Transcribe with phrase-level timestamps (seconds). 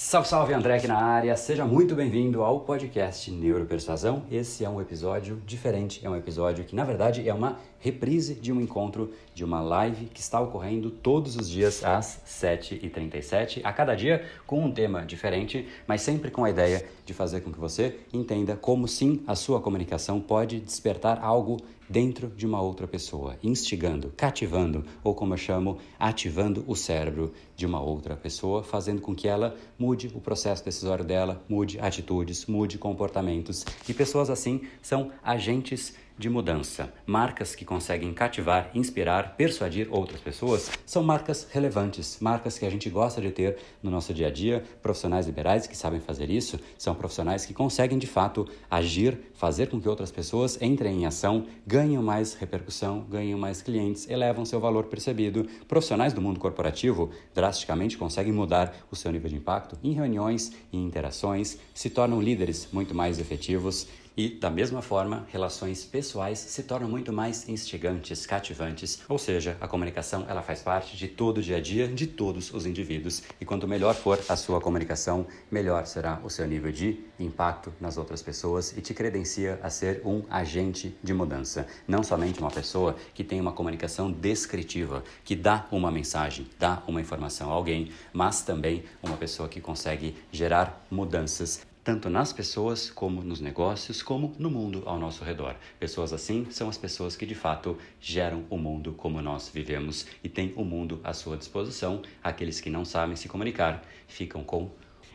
[0.00, 1.36] Salve, salve, André aqui na área.
[1.36, 4.22] Seja muito bem-vindo ao podcast Neuropersuasão.
[4.30, 8.52] Esse é um episódio diferente, é um episódio que, na verdade, é uma reprise de
[8.52, 13.96] um encontro, de uma live que está ocorrendo todos os dias às 7h37, a cada
[13.96, 17.98] dia com um tema diferente, mas sempre com a ideia de fazer com que você
[18.12, 21.56] entenda como sim a sua comunicação pode despertar algo
[21.88, 27.66] dentro de uma outra pessoa, instigando, cativando, ou como eu chamo, ativando o cérebro de
[27.66, 32.78] uma outra pessoa, fazendo com que ela mude o processo decisório dela, mude atitudes, mude
[32.78, 33.64] comportamentos.
[33.88, 36.92] E pessoas assim são agentes de mudança.
[37.06, 42.90] Marcas que conseguem cativar, inspirar, persuadir outras pessoas são marcas relevantes, marcas que a gente
[42.90, 44.64] gosta de ter no nosso dia a dia.
[44.82, 49.80] Profissionais liberais que sabem fazer isso são profissionais que conseguem de fato agir, fazer com
[49.80, 54.86] que outras pessoas entrem em ação, ganhem mais repercussão, ganhem mais clientes, elevam seu valor
[54.86, 55.46] percebido.
[55.68, 60.76] Profissionais do mundo corporativo drasticamente conseguem mudar o seu nível de impacto em reuniões e
[60.76, 63.86] interações, se tornam líderes muito mais efetivos
[64.18, 69.68] e, da mesma forma, relações pessoais se tornam muito mais instigantes, cativantes, ou seja, a
[69.68, 73.22] comunicação ela faz parte de todo o dia a dia de todos os indivíduos.
[73.40, 77.96] E quanto melhor for a sua comunicação, melhor será o seu nível de impacto nas
[77.96, 81.68] outras pessoas e te credencia a ser um agente de mudança.
[81.86, 87.00] Não somente uma pessoa que tem uma comunicação descritiva, que dá uma mensagem, dá uma
[87.00, 93.22] informação a alguém, mas também uma pessoa que consegue gerar mudanças tanto nas pessoas, como
[93.22, 95.56] nos negócios, como no mundo ao nosso redor.
[95.80, 100.28] Pessoas assim são as pessoas que de fato geram o mundo como nós vivemos e
[100.28, 102.02] têm o mundo à sua disposição.
[102.22, 104.70] Aqueles que não sabem se comunicar ficam com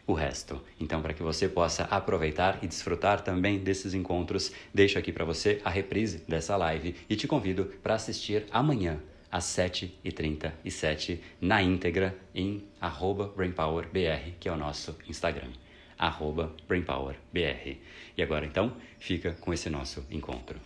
[0.08, 0.60] o resto.
[0.80, 5.62] Então, para que você possa aproveitar e desfrutar também desses encontros, deixo aqui para você
[5.64, 9.00] a reprise dessa live e te convido para assistir amanhã
[9.32, 12.64] às 7h37 na íntegra em
[13.36, 15.52] BrainPowerBR, que é o nosso Instagram
[16.08, 17.78] arroba BrainPowerBR.
[18.18, 20.60] E agora então, fica com esse nosso encontro.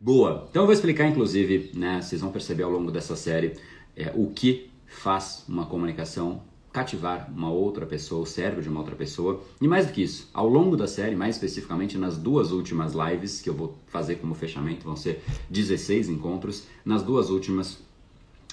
[0.00, 0.48] Boa!
[0.50, 3.56] Então eu vou explicar, inclusive, né, vocês vão perceber ao longo dessa série
[3.96, 8.96] é, o que faz uma comunicação cativar uma outra pessoa, o cérebro de uma outra
[8.96, 9.42] pessoa.
[9.60, 13.40] E mais do que isso, ao longo da série, mais especificamente nas duas últimas lives
[13.40, 16.66] que eu vou fazer como fechamento, vão ser 16 encontros.
[16.84, 17.78] Nas duas últimas,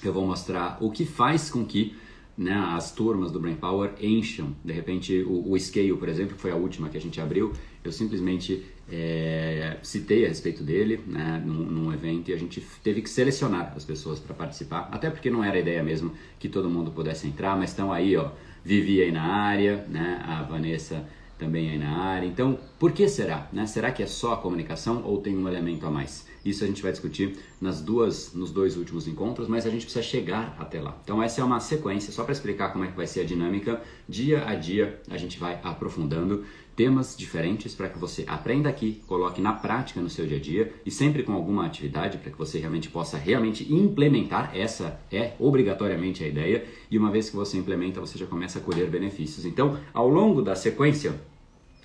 [0.04, 1.96] eu vou mostrar o que faz com que
[2.36, 4.54] né, as turmas do Brain Power encham.
[4.64, 7.52] De repente, o, o Scale, por exemplo, que foi a última que a gente abriu,
[7.82, 13.02] eu simplesmente é, citei a respeito dele né, num, num, evento e a gente teve
[13.02, 16.68] que selecionar as pessoas para participar, até porque não era a ideia mesmo que todo
[16.68, 18.30] mundo pudesse entrar, mas estão aí, ó,
[18.64, 21.06] Vivi aí na área, né, a Vanessa
[21.38, 22.26] também aí na área.
[22.26, 23.48] Então, por que será?
[23.52, 23.66] Né?
[23.66, 26.26] Será que é só a comunicação ou tem um elemento a mais?
[26.44, 30.02] Isso a gente vai discutir nas duas, nos dois últimos encontros, mas a gente precisa
[30.02, 30.98] chegar até lá.
[31.04, 33.80] Então essa é uma sequência, só para explicar como é que vai ser a dinâmica.
[34.08, 39.40] Dia a dia a gente vai aprofundando temas diferentes para que você aprenda aqui, coloque
[39.40, 42.58] na prática no seu dia a dia e sempre com alguma atividade para que você
[42.58, 44.56] realmente possa realmente implementar.
[44.56, 48.62] Essa é obrigatoriamente a ideia e uma vez que você implementa, você já começa a
[48.62, 49.44] colher benefícios.
[49.44, 51.20] Então, ao longo da sequência,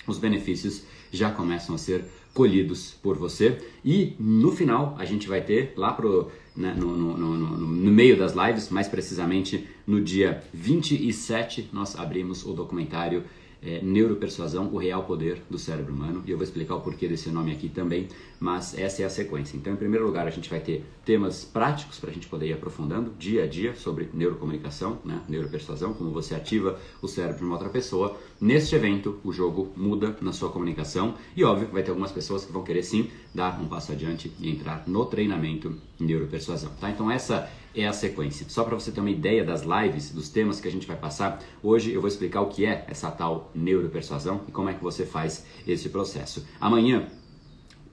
[0.08, 2.06] os benefícios já começam a ser
[2.36, 3.58] colhidos por você.
[3.84, 8.18] E no final a gente vai ter lá pro né, no, no, no, no, meio
[8.18, 13.24] das lives, mais precisamente no dia 27, nós abrimos o documentário
[13.62, 16.24] é, Neuropersuasão, o real poder do cérebro humano.
[16.26, 18.08] E eu vou explicar o porquê desse nome aqui também,
[18.40, 19.58] mas essa é a sequência.
[19.58, 22.54] Então, em primeiro lugar, a gente vai ter temas práticos para a gente poder ir
[22.54, 25.22] aprofundando dia a dia sobre neurocomunicação, né?
[25.28, 28.18] neuropersuasão, como você ativa o cérebro de uma outra pessoa.
[28.40, 32.52] Neste evento, o jogo muda na sua comunicação e, óbvio, vai ter algumas pessoas que
[32.52, 36.72] vão querer sim dar um passo adiante e entrar no treinamento neuropersuasão.
[36.80, 36.90] Tá?
[36.90, 38.46] Então, essa é a sequência.
[38.50, 41.42] Só para você ter uma ideia das lives, dos temas que a gente vai passar,
[41.62, 45.06] hoje eu vou explicar o que é essa tal neuropersuasão e como é que você
[45.06, 46.46] faz esse processo.
[46.60, 47.08] Amanhã,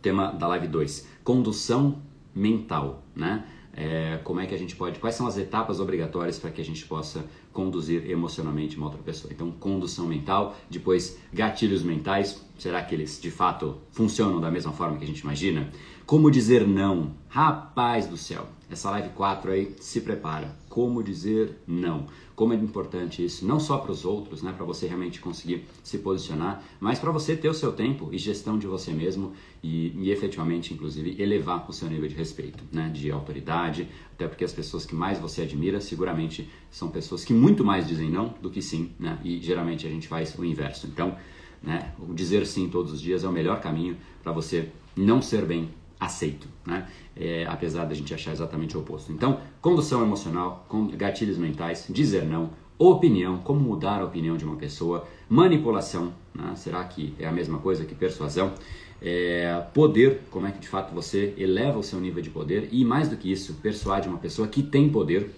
[0.00, 2.02] tema da live 2, condução
[2.34, 3.44] mental, né?
[3.74, 6.64] É, como é que a gente pode, quais são as etapas obrigatórias para que a
[6.64, 7.24] gente possa
[7.54, 9.32] conduzir emocionalmente uma outra pessoa.
[9.32, 14.98] Então, condução mental, depois gatilhos mentais, será que eles de fato funcionam da mesma forma
[14.98, 15.70] que a gente imagina?
[16.06, 17.14] Como dizer não?
[17.28, 20.54] Rapaz do céu, essa live 4 aí, se prepara.
[20.68, 22.06] Como dizer não?
[22.34, 25.98] Como é importante isso, não só para os outros, né, para você realmente conseguir se
[25.98, 29.32] posicionar, mas para você ter o seu tempo e gestão de você mesmo
[29.62, 34.44] e, e efetivamente, inclusive, elevar o seu nível de respeito, né, de autoridade, até porque
[34.44, 38.50] as pessoas que mais você admira seguramente são pessoas que muito mais dizem não do
[38.50, 40.86] que sim, né, e geralmente a gente faz o inverso.
[40.86, 41.16] Então,
[41.62, 41.92] né?
[41.98, 45.70] O dizer sim todos os dias é o melhor caminho para você não ser bem
[46.04, 46.88] aceito, né?
[47.16, 49.12] É, apesar da gente achar exatamente o oposto.
[49.12, 50.66] Então, condução emocional,
[50.96, 56.54] gatilhos mentais, dizer não, opinião, como mudar a opinião de uma pessoa, manipulação, né?
[56.56, 58.52] será que é a mesma coisa que persuasão?
[59.00, 62.84] É, poder, como é que de fato você eleva o seu nível de poder e
[62.84, 65.30] mais do que isso, persuade uma pessoa que tem poder,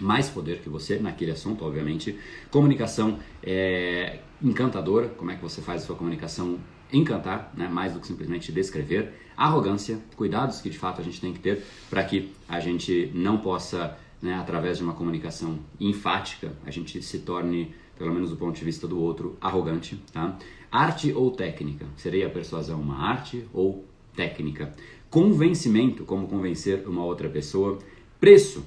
[0.00, 2.18] mais poder que você naquele assunto, obviamente.
[2.50, 6.58] Comunicação é, encantadora, como é que você faz a sua comunicação
[6.92, 7.68] encantar, né?
[7.68, 9.12] mais do que simplesmente descrever.
[9.36, 13.38] Arrogância, cuidados que de fato a gente tem que ter para que a gente não
[13.38, 18.56] possa, né, através de uma comunicação enfática, a gente se torne, pelo menos do ponto
[18.56, 20.00] de vista do outro, arrogante.
[20.12, 20.36] Tá?
[20.70, 21.86] Arte ou técnica?
[21.96, 23.84] Seria a persuasão uma arte ou
[24.16, 24.74] técnica?
[25.10, 27.78] Convencimento, como convencer uma outra pessoa.
[28.18, 28.64] Preço,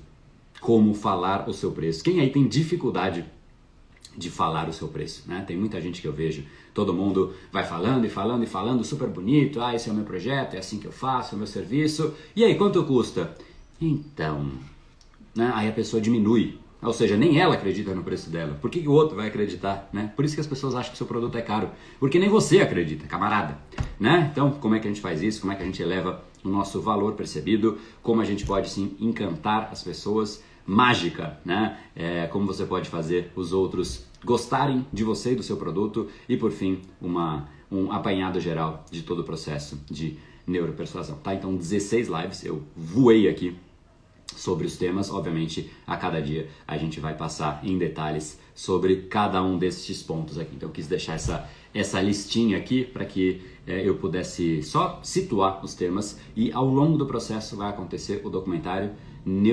[0.62, 2.04] como falar o seu preço.
[2.04, 3.26] Quem aí tem dificuldade
[4.18, 5.44] de falar o seu preço, né?
[5.46, 6.44] Tem muita gente que eu vejo,
[6.76, 10.04] todo mundo vai falando e falando e falando, super bonito, ah, esse é o meu
[10.04, 12.14] projeto, é assim que eu faço, é o meu serviço.
[12.36, 13.34] E aí, quanto custa?
[13.82, 14.52] Então,
[15.34, 15.52] né?
[15.56, 18.58] Aí a pessoa diminui, ou seja, nem ela acredita no preço dela.
[18.62, 20.12] Por que, que o outro vai acreditar, né?
[20.18, 23.08] Por isso que as pessoas acham que seu produto é caro, porque nem você acredita,
[23.08, 23.58] camarada,
[23.98, 24.30] né?
[24.30, 25.40] Então, como é que a gente faz isso?
[25.40, 27.78] Como é que a gente eleva o nosso valor percebido?
[28.04, 30.44] Como a gente pode sim encantar as pessoas?
[30.66, 31.78] Mágica, né?
[31.96, 36.36] É, como você pode fazer os outros gostarem de você e do seu produto e
[36.36, 41.34] por fim uma um apanhado geral de todo o processo de neuropersuasão, tá?
[41.34, 43.58] Então 16 lives eu voei aqui
[44.36, 49.42] sobre os temas, obviamente a cada dia a gente vai passar em detalhes sobre cada
[49.44, 50.56] um desses pontos aqui.
[50.56, 55.64] Então eu quis deixar essa essa listinha aqui para que é, eu pudesse só situar
[55.64, 58.92] os temas e ao longo do processo vai acontecer o documentário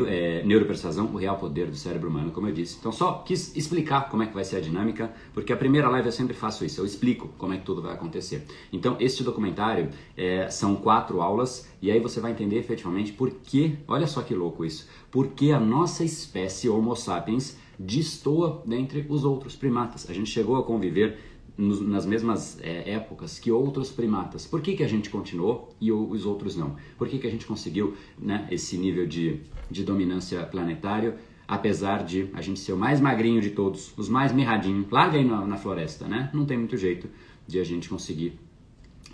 [0.06, 2.76] É, Neuropersuasão, o real poder do cérebro humano, como eu disse.
[2.78, 6.06] Então só quis explicar como é que vai ser a dinâmica, porque a primeira live
[6.06, 8.46] eu sempre faço isso, eu explico como é que tudo vai acontecer.
[8.72, 13.78] Então este documentário é, são quatro aulas e aí você vai entender efetivamente por que,
[13.88, 19.24] olha só que louco isso, por que a nossa espécie Homo sapiens destoa dentre os
[19.24, 20.08] outros primatas.
[20.08, 21.18] A gente chegou a conviver
[21.56, 24.46] nas mesmas é, épocas que outros primatas.
[24.46, 26.76] Por que, que a gente continuou e os outros não?
[26.96, 29.40] Por que, que a gente conseguiu né, esse nível de,
[29.70, 31.14] de dominância planetário,
[31.46, 35.24] apesar de a gente ser o mais magrinho de todos, os mais mirradinhos, larga aí
[35.24, 36.30] na, na floresta, né?
[36.32, 37.08] Não tem muito jeito
[37.46, 38.38] de a gente conseguir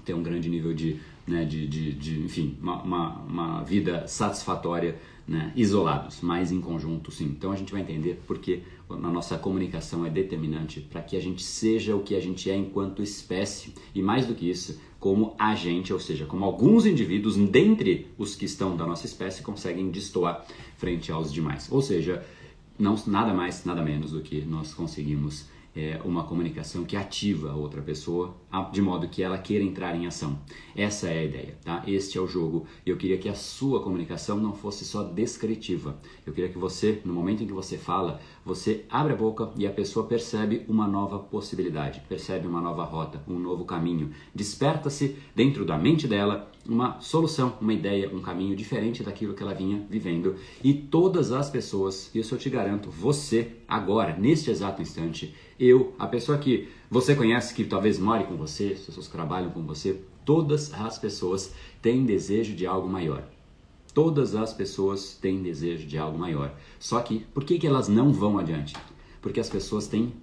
[0.05, 4.97] ter um grande nível de, né, de, de, de enfim, uma, uma, uma vida satisfatória
[5.29, 7.27] né, isolados, mas em conjunto sim.
[7.27, 11.43] Então a gente vai entender porque a nossa comunicação é determinante para que a gente
[11.43, 15.93] seja o que a gente é enquanto espécie e mais do que isso, como agente,
[15.93, 20.47] ou seja, como alguns indivíduos dentre os que estão da nossa espécie conseguem destoar
[20.79, 21.71] frente aos demais.
[21.71, 22.25] Ou seja,
[22.79, 25.47] não nada mais, nada menos do que nós conseguimos
[25.77, 28.35] é, uma comunicação que ativa a outra pessoa
[28.73, 30.39] de modo que ela queira entrar em ação.
[30.75, 31.83] Essa é a ideia, tá?
[31.87, 32.67] Este é o jogo.
[32.87, 35.99] E eu queria que a sua comunicação não fosse só descritiva.
[36.27, 39.67] Eu queria que você, no momento em que você fala, você abre a boca e
[39.67, 44.11] a pessoa percebe uma nova possibilidade, percebe uma nova rota, um novo caminho.
[44.35, 49.55] Desperta-se dentro da mente dela uma solução, uma ideia, um caminho diferente daquilo que ela
[49.55, 50.37] vinha vivendo.
[50.63, 56.07] E todas as pessoas, isso eu te garanto, você, agora, neste exato instante, eu, a
[56.07, 60.73] pessoa que você conhece, que talvez more com você, as pessoas trabalham com você, todas
[60.73, 61.53] as pessoas
[61.83, 63.25] têm desejo de algo maior.
[63.93, 66.55] Todas as pessoas têm desejo de algo maior.
[66.79, 68.75] Só que, por que, que elas não vão adiante?
[69.21, 70.15] Porque as pessoas têm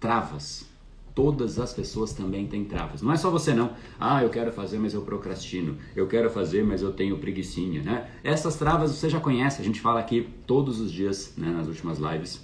[0.00, 0.66] travas.
[1.14, 3.02] Todas as pessoas também têm travas.
[3.02, 3.72] Não é só você não.
[4.00, 5.76] Ah, eu quero fazer, mas eu procrastino.
[5.94, 8.10] Eu quero fazer, mas eu tenho preguiçinha, né?
[8.24, 9.60] Essas travas você já conhece.
[9.60, 12.40] A gente fala aqui todos os dias, né, nas últimas lives,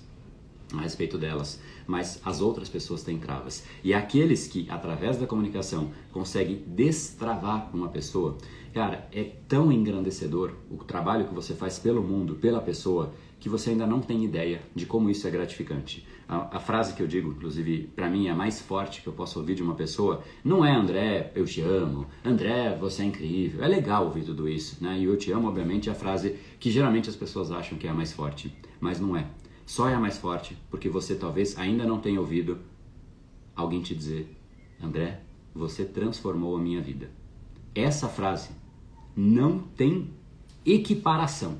[0.73, 1.61] a respeito delas
[1.91, 3.67] mas as outras pessoas têm travas.
[3.83, 8.39] E aqueles que, através da comunicação, conseguem destravar uma pessoa,
[8.73, 13.71] cara, é tão engrandecedor o trabalho que você faz pelo mundo, pela pessoa, que você
[13.71, 16.07] ainda não tem ideia de como isso é gratificante.
[16.29, 19.13] A, a frase que eu digo, inclusive, para mim é a mais forte que eu
[19.13, 23.65] posso ouvir de uma pessoa, não é André, eu te amo, André, você é incrível.
[23.65, 24.97] É legal ouvir tudo isso, né?
[24.97, 27.91] E eu te amo, obviamente, é a frase que geralmente as pessoas acham que é
[27.91, 29.27] a mais forte, mas não é.
[29.71, 32.59] Só é a mais forte porque você talvez ainda não tenha ouvido
[33.55, 34.37] alguém te dizer:
[34.83, 35.23] André,
[35.55, 37.09] você transformou a minha vida.
[37.73, 38.51] Essa frase
[39.15, 40.11] não tem
[40.67, 41.57] equiparação.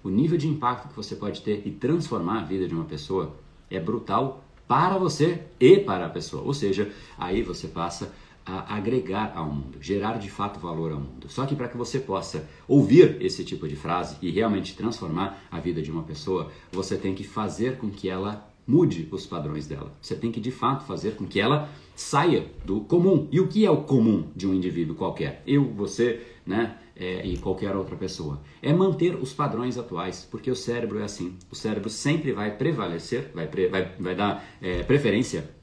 [0.00, 3.36] O nível de impacto que você pode ter e transformar a vida de uma pessoa
[3.68, 6.44] é brutal para você e para a pessoa.
[6.44, 8.12] Ou seja, aí você passa
[8.46, 11.28] a agregar ao mundo, gerar de fato valor ao mundo.
[11.28, 15.58] Só que para que você possa ouvir esse tipo de frase e realmente transformar a
[15.58, 19.92] vida de uma pessoa, você tem que fazer com que ela mude os padrões dela.
[20.00, 23.28] Você tem que de fato fazer com que ela saia do comum.
[23.30, 25.42] E o que é o comum de um indivíduo qualquer?
[25.46, 26.78] Eu, você, né?
[26.96, 28.40] É, e qualquer outra pessoa.
[28.62, 31.36] É manter os padrões atuais, porque o cérebro é assim.
[31.50, 35.53] O cérebro sempre vai prevalecer, vai, pre, vai, vai dar é, preferência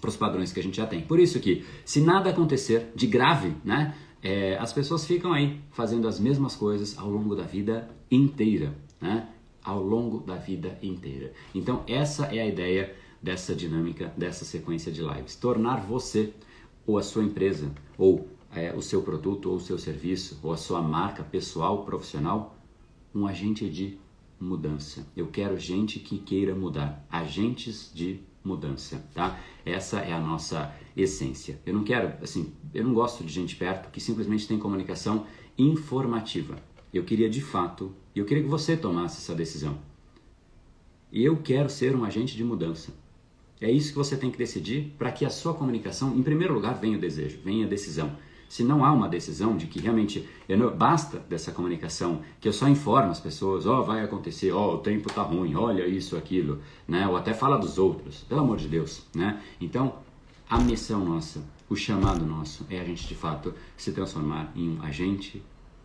[0.00, 1.02] para os padrões que a gente já tem.
[1.02, 3.94] Por isso que, se nada acontecer de grave, né?
[4.22, 9.28] É, as pessoas ficam aí fazendo as mesmas coisas ao longo da vida inteira, né?
[9.62, 11.32] Ao longo da vida inteira.
[11.54, 15.36] Então, essa é a ideia dessa dinâmica, dessa sequência de lives.
[15.36, 16.32] Tornar você,
[16.86, 20.56] ou a sua empresa, ou é, o seu produto, ou o seu serviço, ou a
[20.56, 22.56] sua marca pessoal, profissional,
[23.14, 23.98] um agente de
[24.38, 25.06] mudança.
[25.14, 29.38] Eu quero gente que queira mudar, agentes de mudança, tá?
[29.64, 31.60] Essa é a nossa essência.
[31.64, 35.26] Eu não quero, assim, eu não gosto de gente perto que simplesmente tem comunicação
[35.58, 36.56] informativa.
[36.92, 39.78] Eu queria de fato, eu queria que você tomasse essa decisão.
[41.12, 42.92] Eu quero ser um agente de mudança.
[43.60, 46.80] É isso que você tem que decidir para que a sua comunicação, em primeiro lugar,
[46.80, 48.16] venha o desejo, venha a decisão.
[48.50, 52.68] Se não há uma decisão de que realmente não, basta dessa comunicação, que eu só
[52.68, 56.16] informo as pessoas, ó, oh, vai acontecer, ó, oh, o tempo tá ruim, olha isso,
[56.16, 57.06] aquilo, né?
[57.06, 59.40] Ou até fala dos outros, pelo amor de Deus, né?
[59.60, 60.00] Então,
[60.48, 64.82] a missão nossa, o chamado nosso é a gente de fato se transformar em um
[64.82, 65.40] agente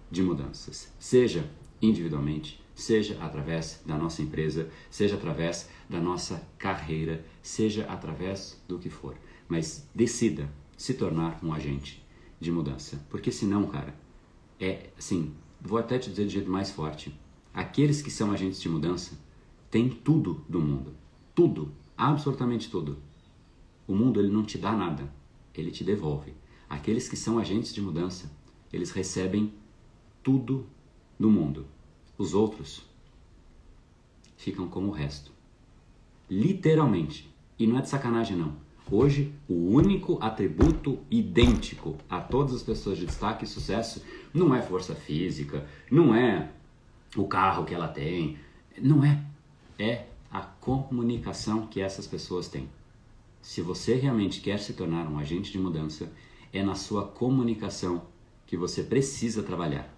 [0.10, 1.48] de mudanças, seja
[1.80, 8.90] individualmente, seja através da nossa empresa, seja através da nossa carreira, seja através do que
[8.90, 9.14] for.
[9.48, 12.04] Mas decida se tornar um agente
[12.40, 13.98] de mudança, porque senão, cara,
[14.60, 17.18] é assim, vou até te dizer de jeito mais forte.
[17.54, 19.18] Aqueles que são agentes de mudança
[19.72, 20.96] têm tudo do mundo,
[21.34, 22.98] tudo, absolutamente tudo.
[23.88, 25.12] O mundo ele não te dá nada,
[25.54, 26.34] ele te devolve.
[26.70, 28.32] Aqueles que são agentes de mudança,
[28.74, 29.54] eles recebem
[30.24, 30.66] tudo
[31.20, 31.68] do mundo.
[32.18, 32.82] Os outros
[34.36, 35.32] ficam como o resto.
[36.30, 37.34] Literalmente.
[37.58, 38.65] E não é de sacanagem, não.
[38.90, 44.62] Hoje, o único atributo idêntico a todas as pessoas de destaque e sucesso não é
[44.62, 46.52] força física, não é
[47.16, 48.38] o carro que ela tem,
[48.80, 49.24] não é.
[49.80, 52.70] É a comunicação que essas pessoas têm.
[53.42, 56.12] Se você realmente quer se tornar um agente de mudança,
[56.54, 58.04] é na sua comunicação
[58.46, 59.92] que você precisa trabalhar.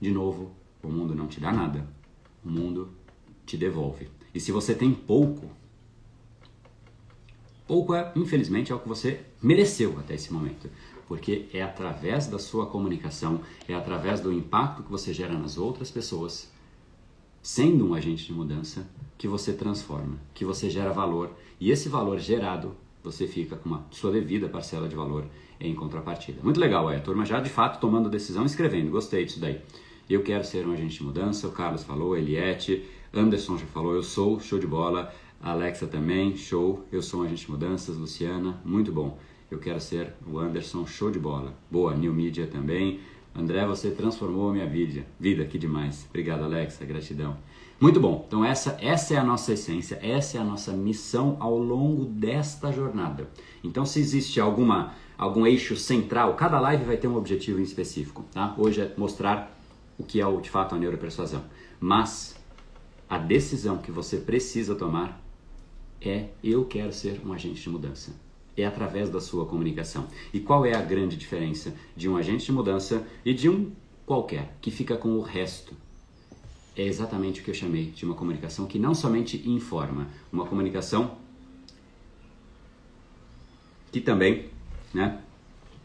[0.00, 0.52] De novo,
[0.82, 1.86] o mundo não te dá nada,
[2.44, 2.90] o mundo
[3.44, 4.08] te devolve.
[4.32, 5.50] E se você tem pouco,
[7.68, 10.68] pouco é, infelizmente, é o que você mereceu até esse momento.
[11.06, 15.90] Porque é através da sua comunicação, é através do impacto que você gera nas outras
[15.90, 16.50] pessoas,
[17.42, 21.30] sendo um agente de mudança, que você transforma, que você gera valor.
[21.60, 25.24] E esse valor gerado, você fica com uma sua devida parcela de valor
[25.60, 26.40] em contrapartida.
[26.42, 26.96] Muito legal, é.
[26.96, 28.90] A turma já de fato tomando decisão escrevendo.
[28.90, 29.60] Gostei disso daí.
[30.08, 31.48] Eu quero ser um agente de mudança.
[31.48, 35.12] O Carlos falou, Eliette, Anderson já falou, eu sou, show de bola.
[35.40, 36.84] Alexa também, show.
[36.90, 37.96] Eu sou um agente mudanças.
[37.96, 39.18] Luciana, muito bom.
[39.50, 41.54] Eu quero ser o Anderson, show de bola.
[41.70, 43.00] Boa, New Media também.
[43.34, 45.06] André, você transformou a minha vida.
[45.18, 46.06] Vida, que demais.
[46.10, 47.36] Obrigado, Alexa, gratidão.
[47.80, 48.24] Muito bom.
[48.26, 52.72] Então essa, essa é a nossa essência, essa é a nossa missão ao longo desta
[52.72, 53.28] jornada.
[53.62, 58.24] Então se existe alguma algum eixo central, cada live vai ter um objetivo em específico,
[58.32, 58.54] tá?
[58.58, 59.56] Hoje é mostrar
[59.96, 61.44] o que é de fato a neuropersuasão.
[61.80, 62.36] Mas
[63.08, 65.20] a decisão que você precisa tomar
[66.00, 68.12] é eu quero ser um agente de mudança.
[68.56, 70.06] É através da sua comunicação.
[70.32, 73.70] E qual é a grande diferença de um agente de mudança e de um
[74.04, 75.74] qualquer que fica com o resto?
[76.76, 81.16] É exatamente o que eu chamei de uma comunicação que não somente informa, uma comunicação
[83.90, 84.48] que também,
[84.92, 85.20] né?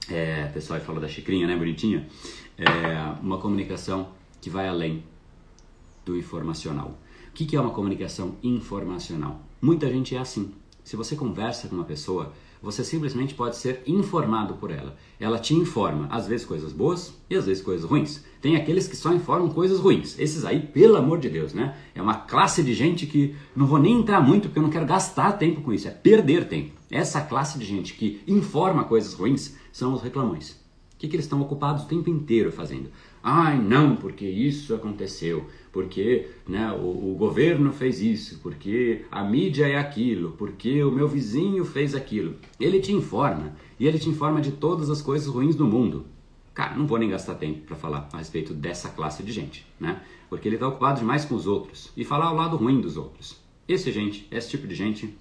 [0.09, 2.07] É, o pessoal falou da xicrinha, né, bonitinha?
[2.57, 4.09] é uma comunicação
[4.41, 5.03] que vai além
[6.05, 6.97] do informacional.
[7.29, 9.41] O que é uma comunicação informacional?
[9.63, 10.51] Muita gente é assim.
[10.83, 14.97] Se você conversa com uma pessoa, você simplesmente pode ser informado por ela.
[15.17, 18.25] Ela te informa, às vezes coisas boas e às vezes coisas ruins.
[18.41, 20.19] Tem aqueles que só informam coisas ruins.
[20.19, 21.77] Esses aí, pelo amor de Deus, né?
[21.95, 24.85] É uma classe de gente que não vou nem entrar muito porque eu não quero
[24.85, 26.73] gastar tempo com isso, é perder tempo.
[26.91, 30.61] Essa classe de gente que informa coisas ruins são os reclamões
[31.03, 32.89] que, que eles estão ocupados o tempo inteiro fazendo?
[33.21, 39.67] Ai, não, porque isso aconteceu, porque né, o, o, governo fez isso, porque a mídia
[39.67, 42.35] é aquilo, porque o meu vizinho fez aquilo.
[42.59, 46.05] Ele te informa, e ele te informa de todas as coisas ruins do mundo.
[46.53, 49.99] Cara, não vou nem gastar tempo para falar a respeito dessa classe de gente, né?
[50.29, 53.41] Porque ele está ocupado demais com os outros e falar o lado ruim dos outros.
[53.67, 55.17] Esse gente, esse tipo de gente,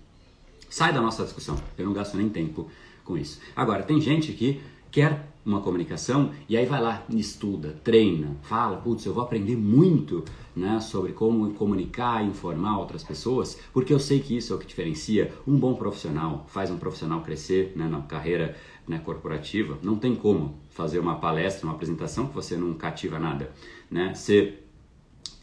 [0.69, 1.57] sai da nossa discussão.
[1.79, 2.71] Eu não gasto nem tempo
[3.05, 3.41] com isso.
[3.57, 9.05] Agora, tem gente que quer uma comunicação e aí vai lá, estuda, treina, fala, putz,
[9.05, 14.37] eu vou aprender muito né, sobre como comunicar informar outras pessoas, porque eu sei que
[14.37, 18.57] isso é o que diferencia um bom profissional, faz um profissional crescer né, na carreira
[18.87, 19.79] né, corporativa.
[19.83, 23.51] Não tem como fazer uma palestra, uma apresentação que você não cativa nada.
[23.91, 24.15] Né?
[24.15, 24.59] Você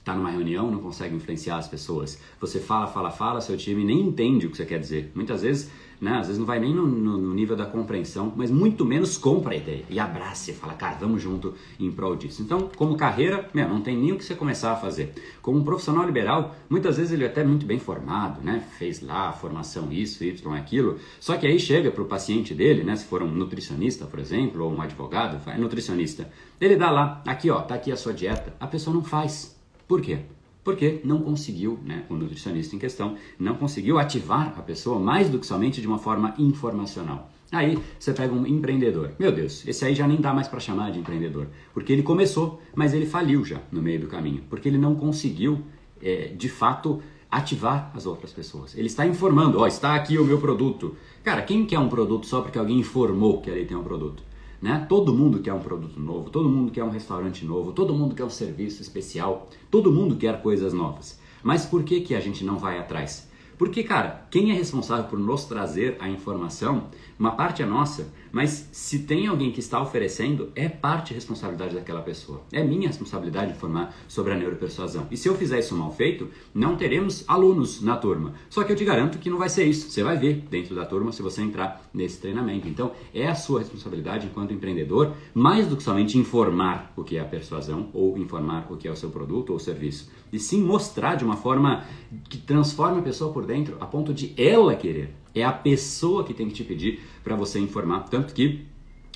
[0.10, 2.20] está numa reunião, não consegue influenciar as pessoas.
[2.40, 5.12] Você fala, fala, fala, seu time nem entende o que você quer dizer.
[5.14, 6.18] Muitas vezes né?
[6.18, 9.54] Às vezes não vai nem no, no, no, nível da compreensão, mas muito menos compra
[9.54, 12.42] a ideia e abraça e fala, cara, vamos junto em prol disso.
[12.42, 15.14] Então, como carreira, meu, não tem nem o que você começar a fazer.
[15.42, 18.64] Como um profissional liberal, muitas vezes ele é até muito bem formado, né?
[18.78, 20.98] Fez lá a formação isso, Y, aquilo.
[21.20, 22.96] Só que aí chega para o paciente dele, né?
[22.96, 26.30] Se for um nutricionista, por exemplo, ou um advogado, é nutricionista.
[26.60, 28.56] Ele dá lá, aqui ó, tá aqui a sua dieta.
[28.60, 29.58] A pessoa não faz.
[29.88, 30.20] Por quê?
[30.64, 35.40] Porque não conseguiu, né, o nutricionista em questão, não conseguiu ativar a pessoa mais do
[35.40, 37.32] que somente de uma forma informacional.
[37.52, 39.14] Aí você pega um empreendedor.
[39.18, 42.62] Meu Deus, esse aí já nem dá mais para chamar de empreendedor, porque ele começou,
[42.76, 45.60] mas ele faliu já no meio do caminho, porque ele não conseguiu,
[46.02, 48.76] é, de fato, ativar as outras pessoas.
[48.76, 50.96] Ele está informando, ó, está aqui o meu produto.
[51.24, 54.24] Cara, quem quer um produto só porque alguém informou que ali tem um produto?
[54.62, 54.86] Né?
[54.90, 58.26] Todo mundo quer um produto novo, todo mundo quer um restaurante novo, todo mundo quer
[58.26, 61.20] um serviço especial, todo mundo quer coisas novas.
[61.42, 63.30] Mas por que, que a gente não vai atrás?
[63.58, 66.88] Porque, cara, quem é responsável por nos trazer a informação,
[67.18, 72.02] uma parte é nossa, mas se tem alguém que está oferecendo, é parte responsabilidade daquela
[72.02, 72.42] pessoa.
[72.52, 75.08] É minha responsabilidade informar sobre a neuropersuasão.
[75.12, 78.34] E se eu fizer isso mal feito, não teremos alunos na turma.
[78.50, 79.90] Só que eu te garanto que não vai ser isso.
[79.90, 82.68] Você vai ver dentro da turma se você entrar nesse treinamento.
[82.68, 87.20] Então, é a sua responsabilidade enquanto empreendedor, mais do que somente informar o que é
[87.20, 90.12] a persuasão ou informar o que é o seu produto ou serviço.
[90.32, 91.84] E sim mostrar de uma forma
[92.30, 95.16] que transforme a pessoa por dentro a ponto de ela querer.
[95.40, 98.10] É a pessoa que tem que te pedir para você informar.
[98.10, 98.66] Tanto que,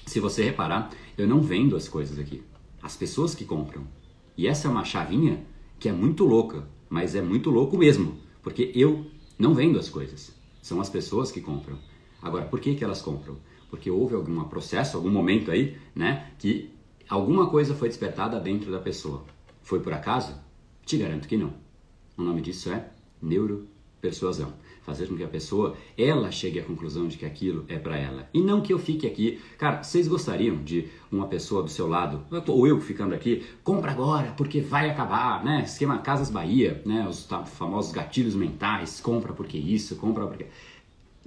[0.05, 2.41] se você reparar, eu não vendo as coisas aqui.
[2.81, 3.85] As pessoas que compram.
[4.37, 5.45] E essa é uma chavinha
[5.77, 8.17] que é muito louca, mas é muito louco mesmo.
[8.41, 9.05] Porque eu
[9.37, 10.33] não vendo as coisas.
[10.61, 11.77] São as pessoas que compram.
[12.21, 13.37] Agora, por que, que elas compram?
[13.69, 16.69] Porque houve algum processo, algum momento aí, né, que
[17.09, 19.25] alguma coisa foi despertada dentro da pessoa.
[19.61, 20.33] Foi por acaso?
[20.85, 21.53] Te garanto que não.
[22.17, 27.17] O nome disso é neuropersuasão fazer com que a pessoa ela chegue à conclusão de
[27.17, 28.29] que aquilo é para ela.
[28.33, 29.39] E não que eu fique aqui.
[29.57, 34.33] Cara, vocês gostariam de uma pessoa do seu lado, ou eu ficando aqui, compra agora
[34.35, 35.63] porque vai acabar, né?
[35.63, 37.07] Esquema Casas Bahia, né?
[37.07, 40.47] Os famosos gatilhos mentais, compra porque isso, compra porque.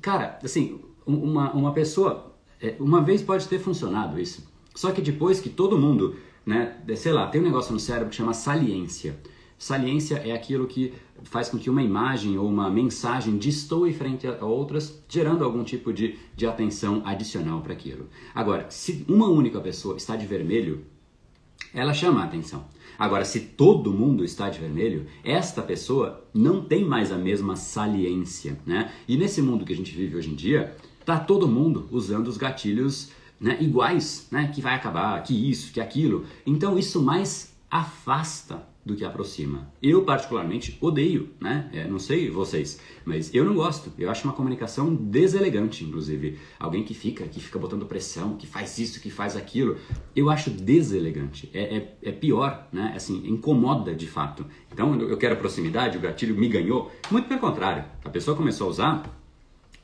[0.03, 4.47] Cara, assim, uma, uma pessoa, é, uma vez pode ter funcionado isso.
[4.75, 8.17] Só que depois que todo mundo, né, sei lá, tem um negócio no cérebro que
[8.17, 9.19] chama saliência.
[9.59, 10.93] Saliência é aquilo que
[11.25, 15.93] faz com que uma imagem ou uma mensagem destoe frente a outras, gerando algum tipo
[15.93, 18.09] de, de atenção adicional para aquilo.
[18.35, 20.85] Agora, se uma única pessoa está de vermelho,
[21.73, 22.65] ela chama a atenção.
[22.99, 28.59] Agora, se todo mundo está de vermelho, esta pessoa não tem mais a mesma saliência,
[28.65, 28.93] né?
[29.07, 32.37] E nesse mundo que a gente vive hoje em dia, tá todo mundo usando os
[32.37, 34.51] gatilhos né, iguais, né?
[34.55, 36.25] Que vai acabar, que isso, que aquilo.
[36.47, 39.69] Então, isso mais afasta do que aproxima.
[39.83, 41.69] Eu, particularmente, odeio, né?
[41.73, 43.93] É, não sei vocês, mas eu não gosto.
[43.99, 46.39] Eu acho uma comunicação deselegante, inclusive.
[46.57, 49.77] Alguém que fica, que fica botando pressão, que faz isso, que faz aquilo.
[50.15, 51.51] Eu acho deselegante.
[51.53, 52.93] É, é, é pior, né?
[52.95, 54.47] Assim, incomoda de fato.
[54.73, 56.93] Então, eu quero proximidade, o gatilho me ganhou.
[57.11, 57.85] Muito pelo contrário.
[58.05, 59.21] A pessoa começou a usar,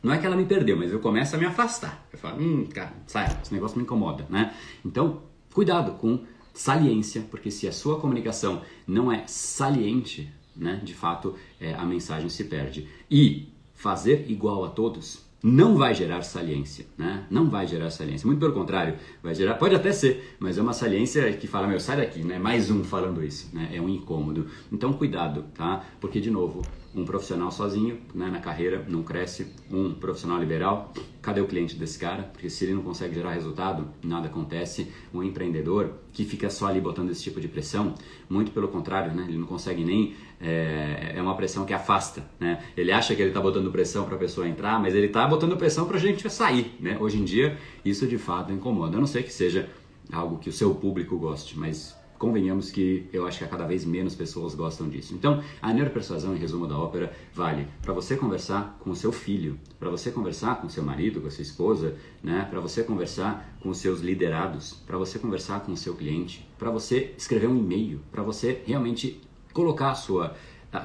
[0.00, 2.06] não é que ela me perdeu, mas eu começo a me afastar.
[2.12, 4.54] Eu falo, hum, cara, sai, esse negócio me incomoda, né?
[4.84, 6.20] Então, cuidado com
[6.52, 12.28] saliência, porque se a sua comunicação não é saliente, né, de fato é, a mensagem
[12.28, 12.88] se perde.
[13.10, 17.26] E fazer igual a todos não vai gerar saliência, né?
[17.28, 18.26] Não vai gerar saliência.
[18.26, 21.80] Muito pelo contrário, vai gerar, pode até ser, mas é uma saliência que fala, meu,
[21.80, 22.38] sai daqui, né?
[22.38, 23.68] Mais um falando isso, né?
[23.72, 24.46] É um incômodo.
[24.70, 25.84] Então cuidado, tá?
[26.00, 26.62] Porque de novo,
[26.94, 29.46] um profissional sozinho, né, na carreira não cresce.
[29.70, 32.24] Um profissional liberal, cadê o cliente desse cara?
[32.24, 34.92] Porque se ele não consegue gerar resultado, nada acontece.
[35.12, 37.94] Um empreendedor que fica só ali botando esse tipo de pressão,
[38.28, 39.24] muito pelo contrário, né?
[39.26, 42.62] Ele não consegue nem é, é uma pressão que afasta, né?
[42.76, 45.56] Ele acha que ele está botando pressão para a pessoa entrar, mas ele está botando
[45.56, 46.98] pressão para a gente sair, né?
[47.00, 48.98] Hoje em dia isso de fato incomoda.
[48.98, 49.68] A não sei que seja
[50.12, 54.14] algo que o seu público goste, mas convenhamos que eu acho que cada vez menos
[54.14, 55.12] pessoas gostam disso.
[55.12, 59.58] Então, a neuropersuasão, em resumo da ópera, vale para você conversar com o seu filho,
[59.76, 62.46] para você conversar com seu marido, com a sua esposa, né?
[62.48, 66.70] para você conversar com os seus liderados, para você conversar com o seu cliente, para
[66.70, 69.20] você escrever um e-mail, para você realmente
[69.52, 70.36] colocar a sua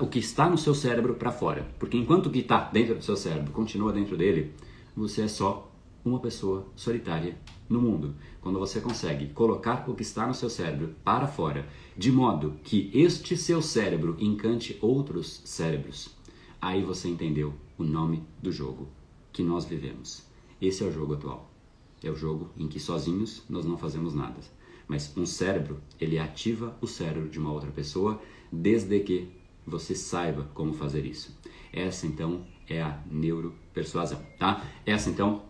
[0.01, 1.67] o que está no seu cérebro para fora.
[1.77, 4.53] Porque enquanto o que está dentro do seu cérebro continua dentro dele,
[4.95, 5.66] você é só
[6.07, 7.37] uma pessoa solitária
[7.69, 8.15] no mundo.
[8.41, 11.67] Quando você consegue colocar o que está no seu cérebro para fora,
[11.97, 16.15] de modo que este seu cérebro encante outros cérebros,
[16.61, 18.87] aí você entendeu o nome do jogo
[19.31, 20.23] que nós vivemos.
[20.61, 21.51] Esse é o jogo atual.
[22.03, 24.39] É o jogo em que sozinhos nós não fazemos nada.
[24.87, 29.27] Mas um cérebro, ele ativa o cérebro de uma outra pessoa desde que
[29.65, 31.37] você saiba como fazer isso.
[31.73, 34.65] Essa então é a neuropersuasão, tá?
[34.85, 35.43] Essa então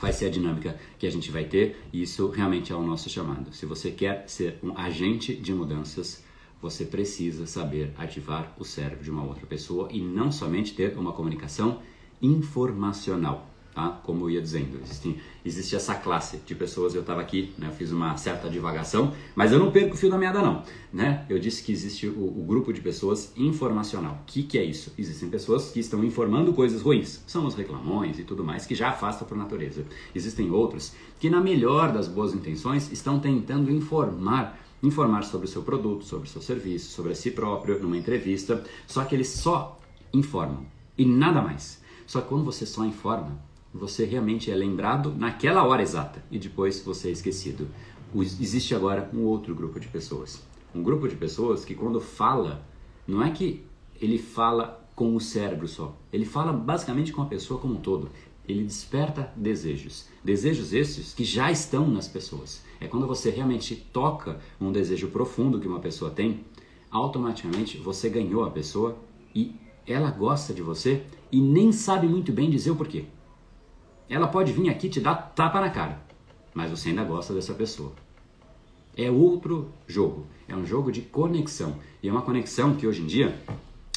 [0.00, 3.08] vai ser a dinâmica que a gente vai ter e isso realmente é o nosso
[3.08, 3.52] chamado.
[3.54, 6.24] Se você quer ser um agente de mudanças,
[6.60, 11.12] você precisa saber ativar o cérebro de uma outra pessoa e não somente ter uma
[11.12, 11.80] comunicação
[12.20, 14.00] informacional tá?
[14.02, 16.94] Como eu ia dizendo, existe, existe essa classe de pessoas.
[16.94, 17.66] Eu estava aqui, né?
[17.68, 21.26] Eu fiz uma certa divagação, mas eu não perco o fio da meada não, né?
[21.28, 24.20] Eu disse que existe o, o grupo de pessoas informacional.
[24.22, 24.94] O que, que é isso?
[24.96, 28.88] Existem pessoas que estão informando coisas ruins, são os reclamões e tudo mais, que já
[28.88, 29.84] afastam por natureza.
[30.14, 35.62] Existem outros que, na melhor das boas intenções, estão tentando informar informar sobre o seu
[35.62, 39.80] produto, sobre o seu serviço, sobre si próprio, numa entrevista, só que eles só
[40.12, 41.80] informam e nada mais.
[42.06, 43.36] Só que quando você só informa,
[43.76, 47.68] você realmente é lembrado naquela hora exata e depois você é esquecido.
[48.14, 50.42] Existe agora um outro grupo de pessoas.
[50.74, 52.64] Um grupo de pessoas que quando fala,
[53.06, 53.64] não é que
[54.00, 58.10] ele fala com o cérebro só, ele fala basicamente com a pessoa como um todo.
[58.48, 60.06] Ele desperta desejos.
[60.24, 62.62] Desejos esses que já estão nas pessoas.
[62.80, 66.44] É quando você realmente toca um desejo profundo que uma pessoa tem,
[66.90, 68.96] automaticamente você ganhou a pessoa
[69.34, 69.54] e
[69.86, 73.04] ela gosta de você e nem sabe muito bem dizer o porquê.
[74.08, 76.00] Ela pode vir aqui te dar tapa na cara,
[76.54, 77.92] mas você ainda gosta dessa pessoa.
[78.96, 81.76] É outro jogo, é um jogo de conexão.
[82.02, 83.36] E é uma conexão que hoje em dia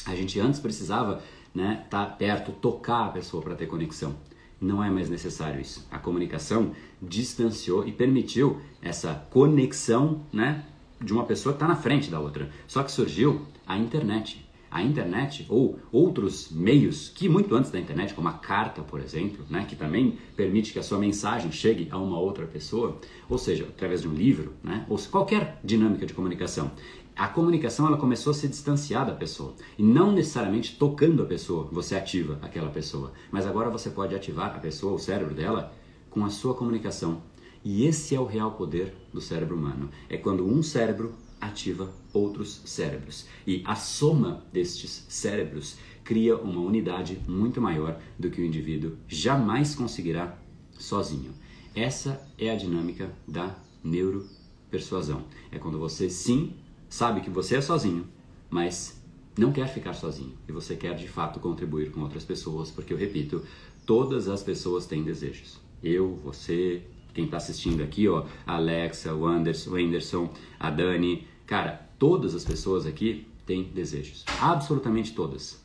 [0.04, 1.22] a gente antes precisava
[1.54, 4.14] né, estar tá perto, tocar a pessoa para ter conexão.
[4.60, 5.86] Não é mais necessário isso.
[5.90, 10.64] A comunicação distanciou e permitiu essa conexão né,
[11.00, 12.50] de uma pessoa que está na frente da outra.
[12.66, 18.14] Só que surgiu a internet a internet ou outros meios que muito antes da internet,
[18.14, 21.98] como a carta, por exemplo, né, que também permite que a sua mensagem chegue a
[21.98, 26.70] uma outra pessoa, ou seja, através de um livro, né, ou qualquer dinâmica de comunicação.
[27.16, 31.68] A comunicação ela começou a se distanciar da pessoa e não necessariamente tocando a pessoa
[31.70, 35.74] você ativa aquela pessoa, mas agora você pode ativar a pessoa, o cérebro dela,
[36.08, 37.22] com a sua comunicação.
[37.62, 39.90] E esse é o real poder do cérebro humano.
[40.08, 43.26] É quando um cérebro ativa outros cérebros.
[43.46, 49.74] E a soma destes cérebros cria uma unidade muito maior do que o indivíduo jamais
[49.74, 50.36] conseguirá
[50.78, 51.32] sozinho.
[51.74, 55.24] Essa é a dinâmica da neuropersuasão.
[55.52, 56.54] É quando você sim
[56.88, 58.06] sabe que você é sozinho,
[58.50, 59.00] mas
[59.38, 62.98] não quer ficar sozinho e você quer de fato contribuir com outras pessoas, porque eu
[62.98, 63.44] repito,
[63.86, 65.58] todas as pessoas têm desejos.
[65.82, 66.82] Eu, você,
[67.14, 72.32] quem está assistindo aqui, ó, a Alexa, o Anderson, o Anderson, a Dani, cara, todas
[72.32, 75.58] as pessoas aqui têm desejos, absolutamente todas.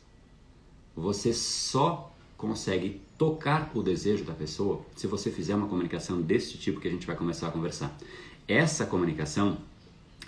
[0.96, 6.80] Você só consegue tocar o desejo da pessoa se você fizer uma comunicação desse tipo
[6.80, 7.96] que a gente vai começar a conversar.
[8.48, 9.58] Essa comunicação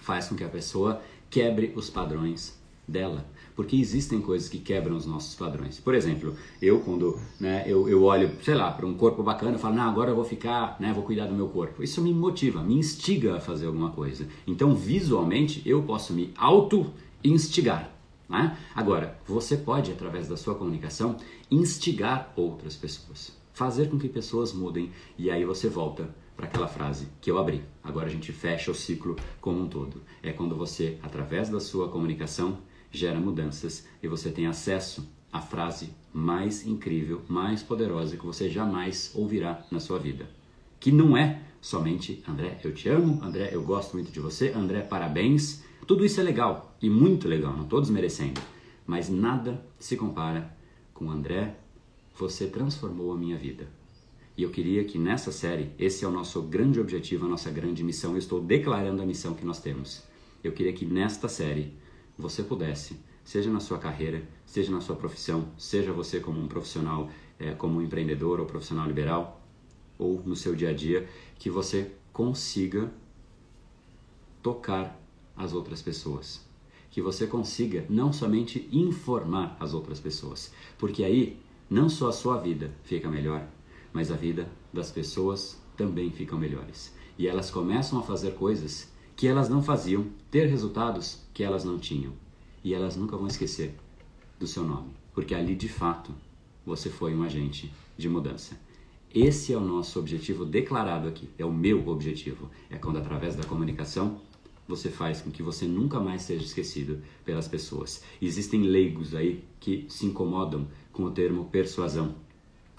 [0.01, 3.27] faz com que a pessoa quebre os padrões dela
[3.59, 5.81] porque existem coisas que quebram os nossos padrões.
[5.81, 9.59] Por exemplo, eu quando né, eu, eu olho, sei lá, para um corpo bacana, eu
[9.59, 11.83] falo, não, agora eu vou ficar, né, vou cuidar do meu corpo.
[11.83, 14.29] Isso me motiva, me instiga a fazer alguma coisa.
[14.47, 17.91] Então, visualmente, eu posso me auto-instigar.
[18.29, 18.57] Né?
[18.77, 21.17] Agora, você pode, através da sua comunicação,
[21.51, 27.09] instigar outras pessoas, fazer com que pessoas mudem, e aí você volta para aquela frase
[27.21, 27.65] que eu abri.
[27.83, 30.01] Agora a gente fecha o ciclo como um todo.
[30.23, 32.59] É quando você, através da sua comunicação,
[32.91, 39.13] gera mudanças e você tem acesso à frase mais incrível, mais poderosa que você jamais
[39.15, 40.29] ouvirá na sua vida.
[40.81, 44.81] Que não é somente André, eu te amo, André, eu gosto muito de você, André,
[44.81, 45.63] parabéns.
[45.87, 48.41] Tudo isso é legal e muito legal, não estou desmerecendo,
[48.87, 50.57] mas nada se compara
[50.95, 51.57] com André,
[52.17, 53.69] você transformou a minha vida.
[54.37, 57.83] E eu queria que nessa série, esse é o nosso grande objetivo, a nossa grande
[57.83, 58.13] missão.
[58.13, 60.05] Eu estou declarando a missão que nós temos.
[60.45, 61.73] Eu queria que nesta série
[62.19, 67.09] você pudesse, seja na sua carreira, seja na sua profissão, seja você como um profissional,
[67.39, 69.41] é, como um empreendedor ou profissional liberal,
[69.97, 72.93] ou no seu dia a dia, que você consiga
[74.43, 75.01] tocar
[75.37, 76.47] as outras pessoas.
[76.91, 81.39] Que você consiga não somente informar as outras pessoas, porque aí
[81.71, 83.47] não só a sua vida fica melhor,
[83.93, 86.95] mas a vida das pessoas também ficam melhores.
[87.19, 91.79] E elas começam a fazer coisas que elas não faziam, ter resultados que elas não
[91.79, 92.15] tinham.
[92.65, 93.73] E elas nunca vão esquecer
[94.41, 96.13] do seu nome, porque ali de fato
[96.67, 98.59] você foi um agente de mudança.
[99.15, 102.51] Esse é o nosso objetivo declarado aqui, é o meu objetivo.
[102.69, 104.21] É quando, através da comunicação,
[104.67, 108.03] você faz com que você nunca mais seja esquecido pelas pessoas.
[108.21, 112.17] Existem leigos aí que se incomodam com o termo persuasão.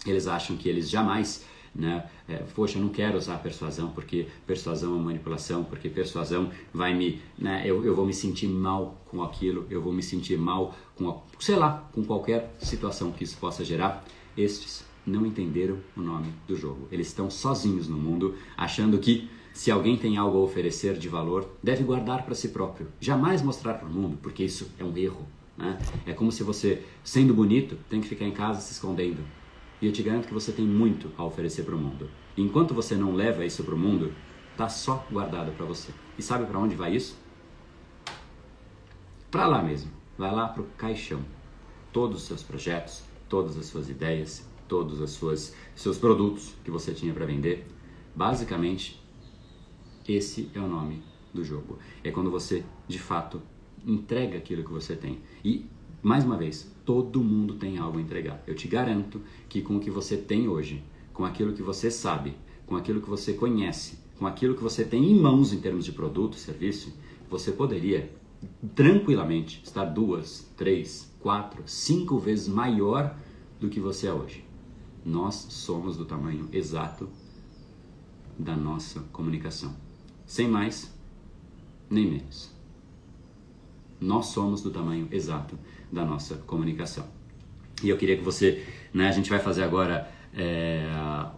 [0.06, 2.10] Eles acham que eles jamais né?
[2.28, 7.22] É, poxa, eu não quero usar persuasão porque persuasão é manipulação, porque persuasão vai me,
[7.38, 7.64] né?
[7.66, 11.56] Eu, eu vou me sentir mal com aquilo, eu vou me sentir mal com, sei
[11.56, 14.04] lá, com qualquer situação que isso possa gerar.
[14.38, 16.88] Estes não entenderam o nome do jogo.
[16.92, 21.50] Eles estão sozinhos no mundo, achando que se alguém tem algo a oferecer de valor,
[21.62, 25.28] deve guardar para si próprio, jamais mostrar para o mundo, porque isso é um erro.
[25.58, 25.78] Né?
[26.06, 29.22] É como se você, sendo bonito, tem que ficar em casa se escondendo.
[29.82, 32.10] E eu te garanto que você tem muito a oferecer para o mundo.
[32.36, 34.14] E enquanto você não leva isso para o mundo,
[34.58, 35.92] tá só guardado para você.
[36.18, 37.18] E sabe para onde vai isso?
[39.32, 39.92] Para lá mesmo.
[40.18, 41.22] Vai lá para o caixão.
[41.94, 47.14] Todos os seus projetos, todas as suas ideias, todos os seus produtos que você tinha
[47.14, 47.66] para vender.
[48.14, 49.02] Basicamente,
[50.08, 51.02] esse é o nome
[51.34, 51.80] do jogo.
[52.04, 53.42] É quando você, de fato,
[53.86, 55.22] entrega aquilo que você tem.
[55.44, 55.66] E,
[56.02, 58.44] mais uma vez, todo mundo tem algo a entregar.
[58.48, 62.34] Eu te garanto que com o que você tem hoje, com aquilo que você sabe,
[62.66, 65.92] com aquilo que você conhece, com aquilo que você tem em mãos em termos de
[65.92, 66.92] produto, serviço,
[67.30, 68.12] você poderia
[68.74, 73.16] tranquilamente estar duas, três, quatro, cinco vezes maior
[73.60, 74.50] do que você é hoje
[75.06, 77.10] nós somos do tamanho exato
[78.38, 79.76] da nossa comunicação.
[80.26, 80.94] Sem mais,
[81.90, 82.59] nem menos.
[84.00, 85.58] Nós somos do tamanho exato
[85.92, 87.06] da nossa comunicação.
[87.84, 90.86] E eu queria que você, né, a gente vai fazer agora é,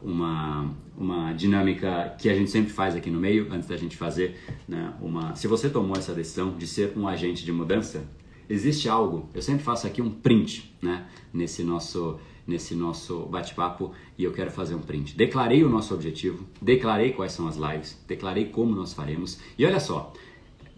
[0.01, 4.39] uma, uma dinâmica que a gente sempre faz aqui no meio, antes da gente fazer
[4.67, 5.35] né, uma.
[5.35, 8.03] Se você tomou essa decisão de ser um agente de mudança,
[8.49, 9.29] existe algo.
[9.33, 14.51] Eu sempre faço aqui um print, né, nesse nosso nesse nosso bate-papo e eu quero
[14.51, 15.15] fazer um print.
[15.15, 19.39] Declarei o nosso objetivo, declarei quais são as lives, declarei como nós faremos.
[19.57, 20.11] E olha só,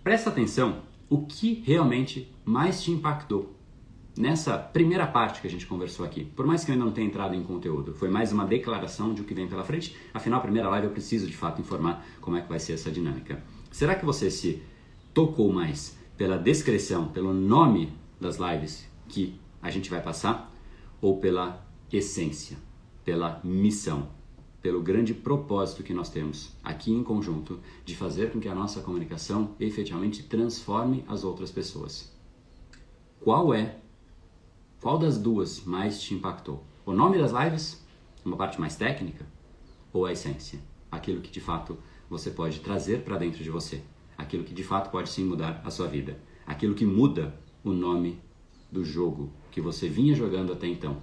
[0.04, 0.82] presta atenção
[1.14, 3.56] o que realmente mais te impactou
[4.18, 6.24] nessa primeira parte que a gente conversou aqui.
[6.24, 9.22] Por mais que eu ainda não tenha entrado em conteúdo, foi mais uma declaração de
[9.22, 9.96] o que vem pela frente.
[10.14, 12.92] Afinal, a primeira live eu preciso de fato informar como é que vai ser essa
[12.92, 13.44] dinâmica.
[13.72, 14.62] Será que você se
[15.14, 20.54] tocou mais pela descrição, pelo nome das lives que a gente vai passar?
[21.04, 22.58] ou pela essência,
[23.04, 24.08] pela missão,
[24.64, 28.80] pelo grande propósito que nós temos aqui em conjunto de fazer com que a nossa
[28.80, 32.10] comunicação efetivamente transforme as outras pessoas.
[33.20, 33.78] Qual é,
[34.80, 36.64] qual das duas mais te impactou?
[36.86, 37.86] O nome das lives,
[38.24, 39.26] uma parte mais técnica,
[39.92, 41.78] ou a essência, aquilo que de fato
[42.10, 43.84] você pode trazer para dentro de você,
[44.18, 48.18] aquilo que de fato pode sim mudar a sua vida, aquilo que muda o nome
[48.72, 51.02] do jogo que você vinha jogando até então.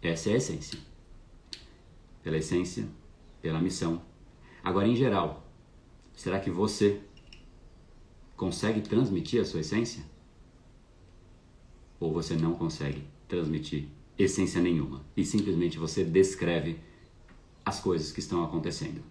[0.00, 0.93] Essa é a essência.
[2.24, 2.88] Pela essência,
[3.40, 4.02] pela missão.
[4.64, 5.46] Agora, em geral,
[6.16, 7.00] será que você
[8.36, 10.02] consegue transmitir a sua essência?
[12.00, 16.80] Ou você não consegue transmitir essência nenhuma e simplesmente você descreve
[17.64, 19.02] as coisas que estão acontecendo?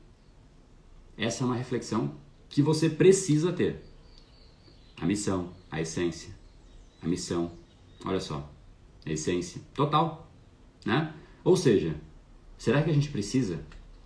[1.15, 2.15] Essa é uma reflexão
[2.49, 3.84] que você precisa ter.
[4.97, 6.34] A missão, a essência,
[7.02, 7.52] a missão,
[8.06, 8.52] olha só,
[9.06, 10.32] a essência total,
[10.86, 11.13] né?
[11.43, 11.95] Ou seja,
[12.63, 13.60] será que a gente precisa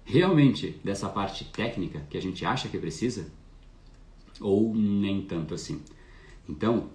[0.03, 3.31] realmente dessa parte técnica que a gente acha que precisa?
[4.41, 5.79] Ou nem tanto assim?
[6.49, 6.89] Então,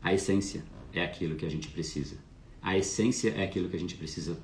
[0.00, 2.16] a essência é aquilo que a gente precisa.
[2.62, 4.38] A essência é aquilo que a gente precisa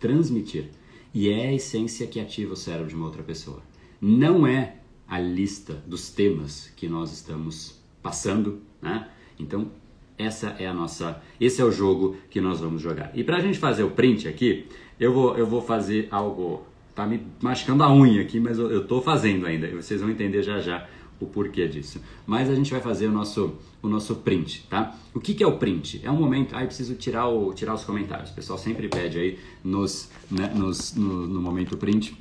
[0.00, 0.68] transmitir.
[1.14, 3.62] E é a essência que ativa o cérebro de uma outra pessoa.
[4.00, 9.08] Não é a lista dos temas que nós estamos passando, né?
[9.38, 9.70] Então,
[10.18, 13.12] essa é a nossa, esse é o jogo que nós vamos jogar.
[13.14, 14.66] E para a gente fazer o print aqui,
[14.98, 19.00] eu vou, eu vou fazer algo, tá me machucando a unha aqui, mas eu, estou
[19.00, 19.68] fazendo ainda.
[19.68, 20.86] Vocês vão entender já já
[21.20, 22.00] o porquê disso.
[22.26, 24.96] Mas a gente vai fazer o nosso, o nosso print, tá?
[25.14, 26.00] O que, que é o print?
[26.04, 26.54] É um momento.
[26.54, 28.30] Ah, eu preciso tirar, o, tirar os comentários.
[28.30, 32.16] O pessoal sempre pede aí nos, né, nos, no, no momento print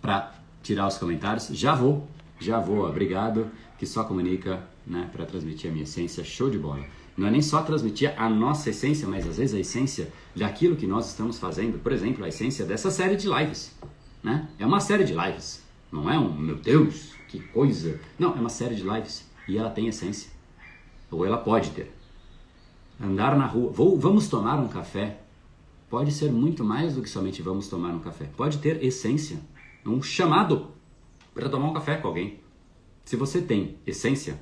[0.00, 1.48] para tirar os comentários.
[1.48, 2.08] Já vou,
[2.40, 2.88] já vou.
[2.88, 3.50] Obrigado.
[3.78, 6.84] Que só comunica né, para transmitir a minha essência, show de bola.
[7.16, 10.86] Não é nem só transmitir a nossa essência, mas às vezes a essência daquilo que
[10.86, 11.78] nós estamos fazendo.
[11.78, 13.74] Por exemplo, a essência dessa série de lives.
[14.22, 14.48] Né?
[14.58, 15.62] É uma série de lives.
[15.90, 18.00] Não é um, meu Deus, que coisa.
[18.18, 19.28] Não, é uma série de lives.
[19.48, 20.30] E ela tem essência.
[21.10, 21.92] Ou ela pode ter.
[23.00, 23.70] Andar na rua.
[23.72, 25.18] Vou, vamos tomar um café.
[25.90, 28.28] Pode ser muito mais do que somente vamos tomar um café.
[28.36, 29.38] Pode ter essência.
[29.84, 30.68] Um chamado
[31.34, 32.40] para tomar um café com alguém.
[33.04, 34.38] Se você tem essência,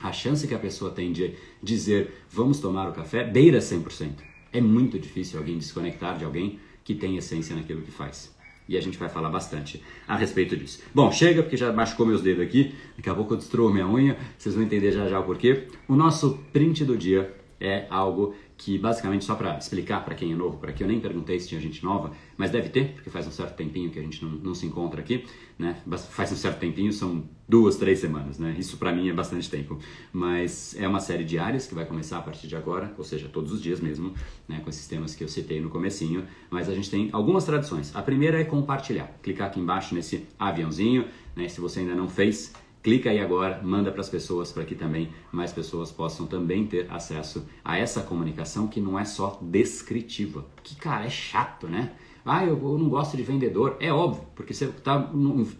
[0.00, 4.31] a chance que a pessoa tem de dizer vamos tomar o café beira 100%.
[4.52, 8.34] É muito difícil alguém desconectar de alguém que tem essência naquilo que faz.
[8.68, 10.82] E a gente vai falar bastante a respeito disso.
[10.94, 12.74] Bom, chega, porque já machucou meus dedos aqui.
[12.96, 14.16] Daqui a pouco eu destruo minha unha.
[14.38, 15.66] Vocês vão entender já já o porquê.
[15.88, 20.36] O nosso print do dia é algo que basicamente só para explicar para quem é
[20.36, 23.26] novo, para quem eu nem perguntei se tinha gente nova, mas deve ter, porque faz
[23.26, 25.24] um certo tempinho que a gente não, não se encontra aqui,
[25.58, 25.76] né?
[26.10, 28.54] Faz um certo tempinho, são duas, três semanas, né?
[28.56, 29.80] Isso para mim é bastante tempo,
[30.12, 33.50] mas é uma série diárias que vai começar a partir de agora, ou seja, todos
[33.50, 34.14] os dias mesmo,
[34.48, 34.60] né?
[34.62, 37.90] Com esses temas que eu citei no comecinho, mas a gente tem algumas tradições.
[37.96, 41.48] A primeira é compartilhar, clicar aqui embaixo nesse aviãozinho, né?
[41.48, 45.10] Se você ainda não fez, Clica aí agora, manda para as pessoas para que também
[45.30, 50.44] mais pessoas possam também ter acesso a essa comunicação que não é só descritiva.
[50.64, 51.92] Que cara, é chato, né?
[52.24, 53.76] Ah, eu, eu não gosto de vendedor.
[53.78, 55.10] É óbvio, porque você está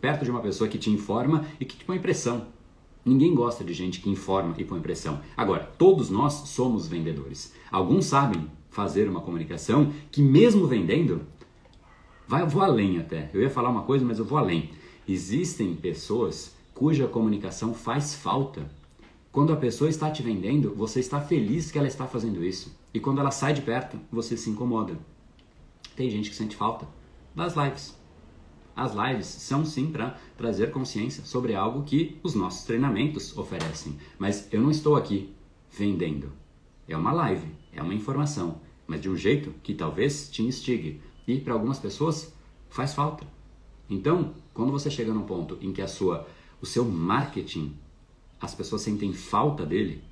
[0.00, 2.48] perto de uma pessoa que te informa e que te põe pressão.
[3.04, 5.20] Ninguém gosta de gente que informa e põe pressão.
[5.36, 7.54] Agora, todos nós somos vendedores.
[7.70, 11.22] Alguns sabem fazer uma comunicação que, mesmo vendendo,
[12.26, 13.30] vai, eu vou além até.
[13.32, 14.70] Eu ia falar uma coisa, mas eu vou além.
[15.06, 18.68] Existem pessoas cuja comunicação faz falta.
[19.30, 22.76] Quando a pessoa está te vendendo, você está feliz que ela está fazendo isso.
[22.92, 24.98] E quando ela sai de perto, você se incomoda.
[25.96, 26.86] Tem gente que sente falta
[27.34, 27.96] das lives.
[28.74, 33.98] As lives são sim para trazer consciência sobre algo que os nossos treinamentos oferecem.
[34.18, 35.32] Mas eu não estou aqui
[35.70, 36.32] vendendo.
[36.88, 41.00] É uma live, é uma informação, mas de um jeito que talvez te instigue.
[41.26, 42.34] E para algumas pessoas
[42.68, 43.26] faz falta.
[43.88, 46.26] Então, quando você chega num ponto em que a sua
[46.62, 47.76] o seu marketing,
[48.40, 50.02] as pessoas sentem falta dele,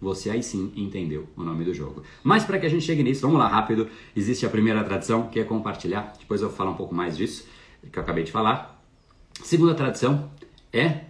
[0.00, 2.02] você aí sim entendeu o nome do jogo.
[2.24, 3.88] Mas para que a gente chegue nisso, vamos lá rápido.
[4.16, 6.14] Existe a primeira tradição, que é compartilhar.
[6.18, 7.46] Depois eu vou falar um pouco mais disso,
[7.92, 8.82] que eu acabei de falar.
[9.42, 10.30] Segunda tradição
[10.72, 11.04] é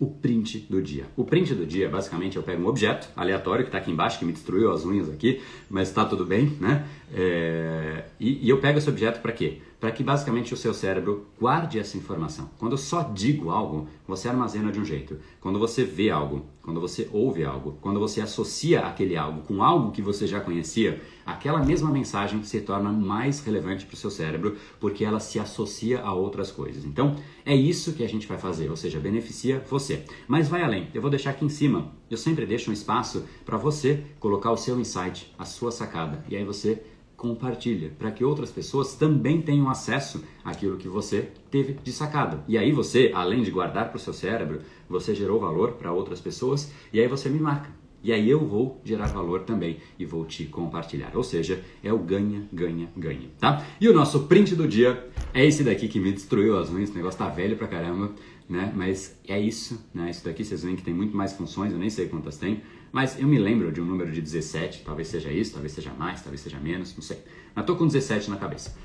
[0.00, 1.06] o print do dia.
[1.16, 4.24] O print do dia, basicamente, eu pego um objeto aleatório que está aqui embaixo, que
[4.24, 6.88] me destruiu as unhas aqui, mas está tudo bem, né?
[7.14, 8.06] É...
[8.18, 9.60] E, e eu pego esse objeto para quê?
[9.82, 12.48] Para que basicamente o seu cérebro guarde essa informação.
[12.56, 15.18] Quando eu só digo algo, você armazena de um jeito.
[15.40, 19.90] Quando você vê algo, quando você ouve algo, quando você associa aquele algo com algo
[19.90, 24.56] que você já conhecia, aquela mesma mensagem se torna mais relevante para o seu cérebro
[24.78, 26.84] porque ela se associa a outras coisas.
[26.84, 30.04] Então, é isso que a gente vai fazer, ou seja, beneficia você.
[30.28, 30.90] Mas vai além.
[30.94, 31.90] Eu vou deixar aqui em cima.
[32.08, 36.24] Eu sempre deixo um espaço para você colocar o seu insight, a sua sacada.
[36.28, 36.80] E aí você
[37.22, 42.42] compartilha, para que outras pessoas também tenham acesso àquilo que você teve de sacada.
[42.48, 44.58] E aí você, além de guardar para o seu cérebro,
[44.88, 47.70] você gerou valor para outras pessoas e aí você me marca.
[48.02, 51.12] E aí eu vou gerar valor também e vou te compartilhar.
[51.14, 53.64] Ou seja, é o ganha, ganha, ganha, tá?
[53.80, 56.94] E o nosso print do dia é esse daqui que me destruiu as unhas, o
[56.94, 58.10] negócio tá velho pra caramba,
[58.48, 58.72] né?
[58.74, 60.10] Mas é isso, né?
[60.10, 63.18] Isso daqui vocês veem que tem muito mais funções, eu nem sei quantas tem, mas
[63.18, 66.42] eu me lembro de um número de 17, talvez seja isso, talvez seja mais, talvez
[66.42, 67.18] seja menos, não sei.
[67.54, 68.76] Mas tô com 17 na cabeça.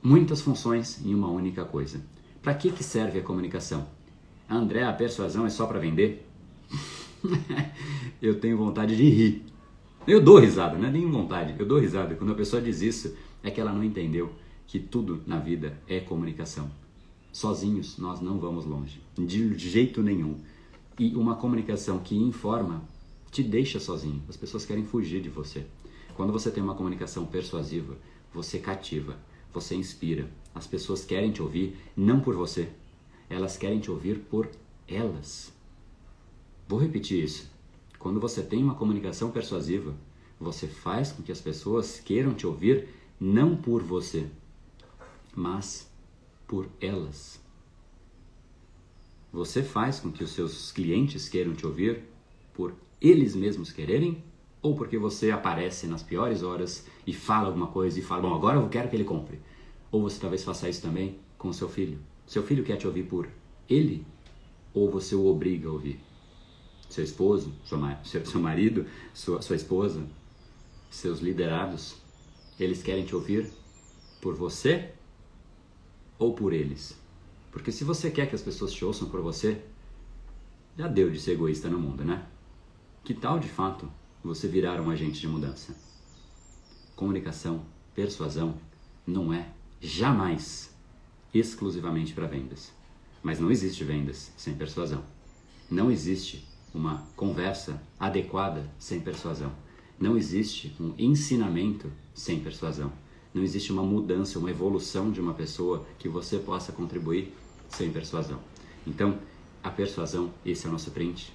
[0.00, 2.00] Muitas funções em uma única coisa.
[2.40, 3.88] Para que, que serve a comunicação?
[4.48, 6.24] André, a persuasão é só para vender?
[8.22, 9.42] eu tenho vontade de rir.
[10.06, 12.14] Eu dou risada, não é nem vontade, eu dou risada.
[12.14, 14.30] Quando a pessoa diz isso, é que ela não entendeu
[14.66, 16.70] que tudo na vida é comunicação.
[17.32, 20.36] Sozinhos nós não vamos longe, de jeito nenhum.
[20.98, 22.82] E uma comunicação que informa
[23.30, 24.22] te deixa sozinho.
[24.28, 25.66] As pessoas querem fugir de você.
[26.14, 27.96] Quando você tem uma comunicação persuasiva,
[28.32, 29.18] você cativa,
[29.52, 30.30] você inspira.
[30.54, 32.68] As pessoas querem te ouvir não por você,
[33.28, 34.48] elas querem te ouvir por
[34.86, 35.52] elas.
[36.68, 37.50] Vou repetir isso.
[37.98, 39.94] Quando você tem uma comunicação persuasiva,
[40.38, 44.28] você faz com que as pessoas queiram te ouvir não por você,
[45.34, 45.90] mas
[46.46, 47.43] por elas.
[49.34, 52.04] Você faz com que os seus clientes queiram te ouvir
[52.52, 54.22] por eles mesmos quererem
[54.62, 58.60] ou porque você aparece nas piores horas e fala alguma coisa e fala, bom, agora
[58.60, 59.40] eu quero que ele compre.
[59.90, 61.98] Ou você talvez faça isso também com seu filho.
[62.24, 63.28] Seu filho quer te ouvir por
[63.68, 64.06] ele
[64.72, 65.98] ou você o obriga a ouvir?
[66.88, 67.52] Seu esposo,
[68.04, 70.06] seu, seu marido, sua, sua esposa,
[70.88, 71.96] seus liderados,
[72.58, 73.50] eles querem te ouvir
[74.22, 74.92] por você
[76.20, 77.02] ou por eles?
[77.54, 79.62] Porque se você quer que as pessoas te ouçam por você,
[80.76, 82.26] já deu de ser egoísta no mundo, né?
[83.04, 83.88] Que tal de fato
[84.24, 85.72] você virar um agente de mudança?
[86.96, 87.64] Comunicação,
[87.94, 88.56] persuasão
[89.06, 90.74] não é jamais
[91.32, 92.72] exclusivamente para vendas.
[93.22, 95.04] Mas não existe vendas sem persuasão.
[95.70, 99.52] Não existe uma conversa adequada sem persuasão.
[99.96, 102.92] Não existe um ensinamento sem persuasão.
[103.32, 107.32] Não existe uma mudança, uma evolução de uma pessoa que você possa contribuir
[107.68, 108.40] sem persuasão.
[108.86, 109.18] Então,
[109.62, 111.32] a persuasão, esse é o nosso print,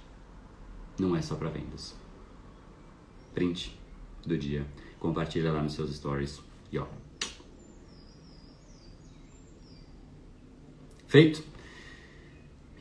[0.99, 1.95] não é só para vendas.
[3.33, 3.77] Print
[4.25, 4.65] do dia.
[4.99, 6.41] compartilha lá nos seus stories.
[6.71, 6.85] E ó.
[11.07, 11.43] Feito?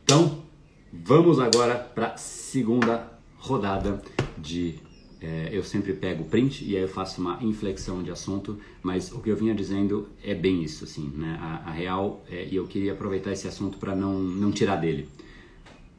[0.02, 0.44] Então,
[0.92, 4.02] vamos agora para a segunda rodada
[4.36, 4.80] de
[5.20, 9.20] é, eu sempre pego print e aí eu faço uma inflexão de assunto, mas o
[9.20, 11.36] que eu vinha dizendo é bem isso, assim, né?
[11.40, 15.08] A, a real, é, e eu queria aproveitar esse assunto para não, não tirar dele.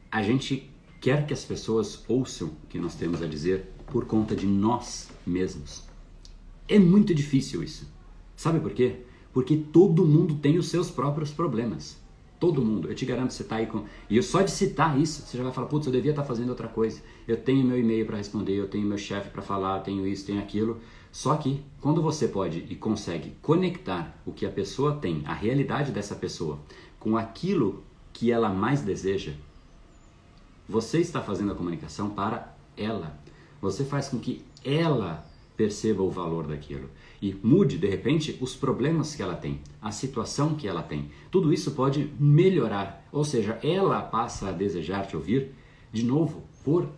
[0.10, 0.70] A gente
[1.02, 5.10] quer que as pessoas ouçam o que nós temos a dizer por conta de nós
[5.26, 5.84] mesmos.
[6.68, 7.88] É muito difícil isso.
[8.36, 9.02] Sabe por quê?
[9.34, 11.98] Porque todo mundo tem os seus próprios problemas.
[12.40, 12.88] Todo mundo.
[12.88, 13.84] Eu te garanto, você está aí com.
[14.10, 16.28] E eu só de citar isso, você já vai falar, putz, eu devia estar tá
[16.28, 17.02] fazendo outra coisa.
[17.28, 20.40] Eu tenho meu e-mail para responder, eu tenho meu chefe para falar, tenho isso, tenho
[20.40, 20.80] aquilo.
[21.12, 25.92] Só que quando você pode e consegue conectar o que a pessoa tem, a realidade
[25.92, 26.60] dessa pessoa,
[26.98, 27.84] com aquilo
[28.14, 29.34] que ela mais deseja,
[30.68, 33.20] você está fazendo a comunicação para ela.
[33.62, 35.26] Você faz com que ela
[35.58, 36.90] perceba o valor daquilo
[37.22, 41.10] e mude de repente os problemas que ela tem, a situação que ela tem.
[41.30, 45.52] Tudo isso pode melhorar, ou seja, ela passa a desejar te ouvir
[45.92, 46.90] de novo por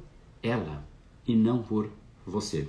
[0.44, 0.86] ela
[1.28, 1.90] e não por
[2.26, 2.68] você.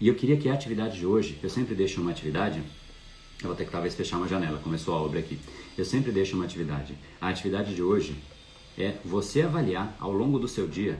[0.00, 2.62] E eu queria que a atividade de hoje, eu sempre deixo uma atividade,
[3.40, 5.38] eu vou ter que talvez fechar uma janela, começou a obra aqui.
[5.76, 6.94] Eu sempre deixo uma atividade.
[7.20, 8.16] A atividade de hoje
[8.78, 10.98] é você avaliar ao longo do seu dia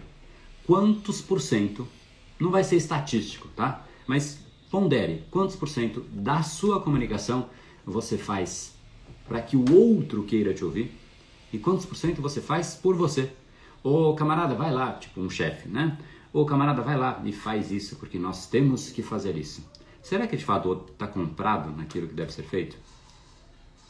[0.67, 1.87] quantos por cento,
[2.39, 3.87] não vai ser estatístico, tá?
[4.07, 4.39] Mas
[4.73, 7.51] pondere quantos por cento da sua comunicação
[7.85, 8.73] você faz
[9.29, 10.91] para que o outro queira te ouvir
[11.53, 13.31] e quantos por cento você faz por você.
[13.85, 15.99] Ô camarada, vai lá, tipo um chefe, né?
[16.33, 19.63] Ô camarada, vai lá e faz isso porque nós temos que fazer isso.
[20.03, 22.75] Será que de fato o outro está comprado naquilo que deve ser feito?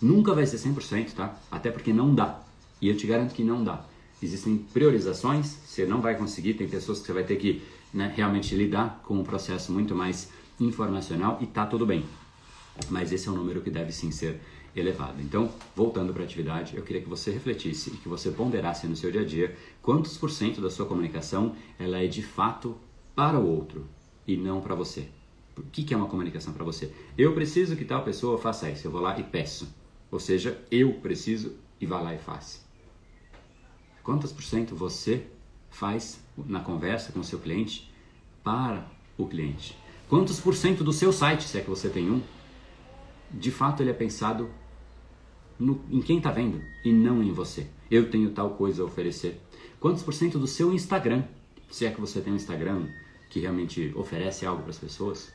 [0.01, 1.39] Nunca vai ser 100%, tá?
[1.49, 2.41] Até porque não dá.
[2.81, 3.85] E eu te garanto que não dá.
[4.21, 7.63] Existem priorizações, você não vai conseguir, tem pessoas que você vai ter que
[7.95, 10.29] né, realmente lidar com um processo muito mais
[10.65, 12.05] informacional e tá tudo bem.
[12.89, 14.41] Mas esse é um número que deve sim ser
[14.75, 15.21] elevado.
[15.21, 18.97] Então, voltando para a atividade, eu queria que você refletisse e que você ponderasse no
[18.97, 22.77] seu dia a dia quantos por cento da sua comunicação ela é de fato
[23.15, 23.87] para o outro
[24.27, 25.09] e não para você.
[25.57, 26.91] O que é uma comunicação para você?
[27.17, 29.69] Eu preciso que tal pessoa faça isso, eu vou lá e peço.
[30.11, 32.61] Ou seja, eu preciso e vá lá e faça.
[34.03, 35.27] Quantos por cento você
[35.71, 37.93] faz na conversa com o seu cliente
[38.43, 38.87] para
[39.19, 39.77] o cliente?
[40.13, 42.21] Quantos por cento do seu site, se é que você tem um,
[43.31, 44.51] de fato ele é pensado
[45.59, 47.67] no, em quem está vendo e não em você?
[47.91, 49.41] Eu tenho tal coisa a oferecer.
[49.81, 51.25] Quantos por cento do seu Instagram,
[51.71, 52.89] se é que você tem um Instagram
[53.31, 55.33] que realmente oferece algo para as pessoas,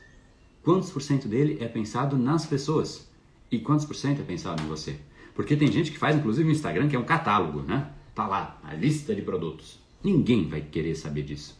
[0.62, 3.10] quantos por cento dele é pensado nas pessoas
[3.50, 4.96] e quantos por cento é pensado em você?
[5.34, 7.90] Porque tem gente que faz inclusive um Instagram que é um catálogo, né?
[8.14, 9.80] Tá lá, a lista de produtos.
[10.04, 11.58] Ninguém vai querer saber disso.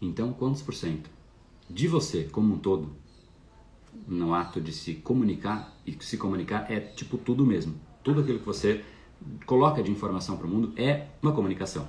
[0.00, 1.20] Então, quantos por cento
[1.72, 2.92] de você como um todo
[4.06, 7.74] no ato de se comunicar e se comunicar é tipo tudo mesmo.
[8.02, 8.84] Tudo aquilo que você
[9.46, 11.88] coloca de informação para o mundo é uma comunicação.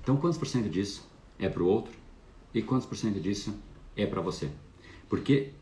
[0.00, 1.08] Então, quantos por cento disso
[1.38, 1.92] é para o outro
[2.54, 3.54] e quantos por cento disso
[3.96, 4.50] é para você?
[5.08, 5.52] Porque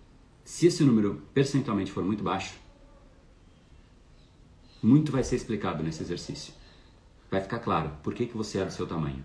[0.44, 2.54] se esse número percentualmente for muito baixo,
[4.82, 6.54] muito vai ser explicado nesse exercício
[7.30, 9.24] vai ficar claro por que, que você é do seu tamanho.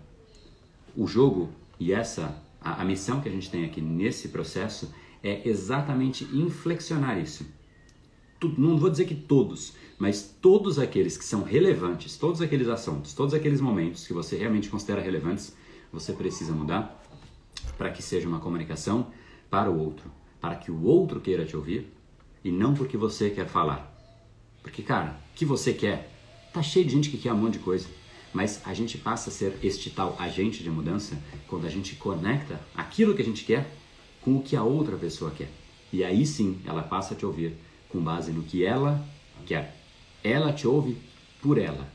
[0.96, 4.92] O jogo e essa, a, a missão que a gente tem aqui nesse processo
[5.22, 7.46] é exatamente inflexionar isso.
[8.58, 13.34] não vou dizer que todos, mas todos aqueles que são relevantes, todos aqueles assuntos, todos
[13.34, 15.54] aqueles momentos que você realmente considera relevantes,
[15.92, 17.02] você precisa mudar
[17.78, 19.12] para que seja uma comunicação
[19.50, 20.10] para o outro,
[20.40, 21.92] para que o outro queira te ouvir
[22.42, 23.92] e não porque você quer falar.
[24.62, 26.14] Porque, cara, o que você quer
[26.54, 27.88] Tá cheio de gente que quer um monte de coisa.
[28.34, 31.16] Mas a gente passa a ser este tal agente de mudança
[31.46, 33.70] quando a gente conecta aquilo que a gente quer
[34.20, 35.48] com o que a outra pessoa quer.
[35.92, 37.54] E aí sim ela passa a te ouvir
[37.88, 39.06] com base no que ela
[39.46, 39.76] quer.
[40.24, 40.96] Ela te ouve
[41.40, 41.88] por ela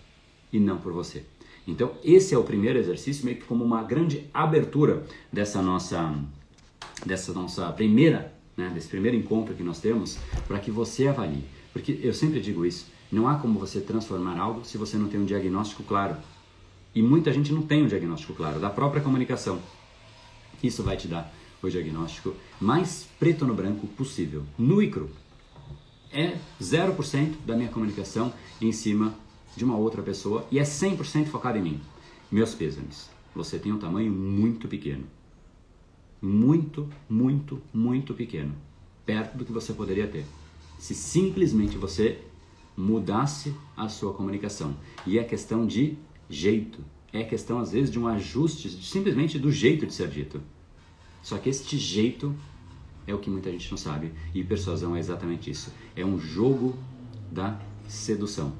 [0.51, 1.25] e não por você.
[1.67, 6.15] Então, esse é o primeiro exercício, meio que como uma grande abertura dessa nossa,
[7.05, 10.17] dessa nossa primeira, né, desse primeiro encontro que nós temos,
[10.47, 11.43] para que você avalie.
[11.73, 15.20] Porque eu sempre digo isso não há como você transformar algo se você não tem
[15.20, 16.16] um diagnóstico claro.
[16.93, 19.60] E muita gente não tem um diagnóstico claro da própria comunicação.
[20.62, 25.10] Isso vai te dar o diagnóstico mais preto no branco possível, nu e cru.
[26.12, 29.14] É 0% da minha comunicação em cima
[29.55, 31.82] de uma outra pessoa e é 100% focado em mim.
[32.32, 33.10] Meus pêsames.
[33.36, 35.03] Você tem um tamanho muito pequeno.
[36.22, 38.53] Muito, muito, muito pequeno.
[39.05, 40.26] Perto do que você poderia ter.
[40.78, 42.20] Se simplesmente você
[42.80, 44.75] mudasse a sua comunicação.
[45.05, 45.97] E é questão de
[46.30, 46.84] jeito.
[47.11, 50.41] É questão, às vezes, de um ajuste simplesmente do jeito de ser dito.
[51.21, 52.34] Só que este jeito
[53.05, 54.13] é o que muita gente não sabe.
[54.34, 55.73] E persuasão é exatamente isso.
[55.93, 56.77] É um jogo
[57.30, 58.53] da sedução.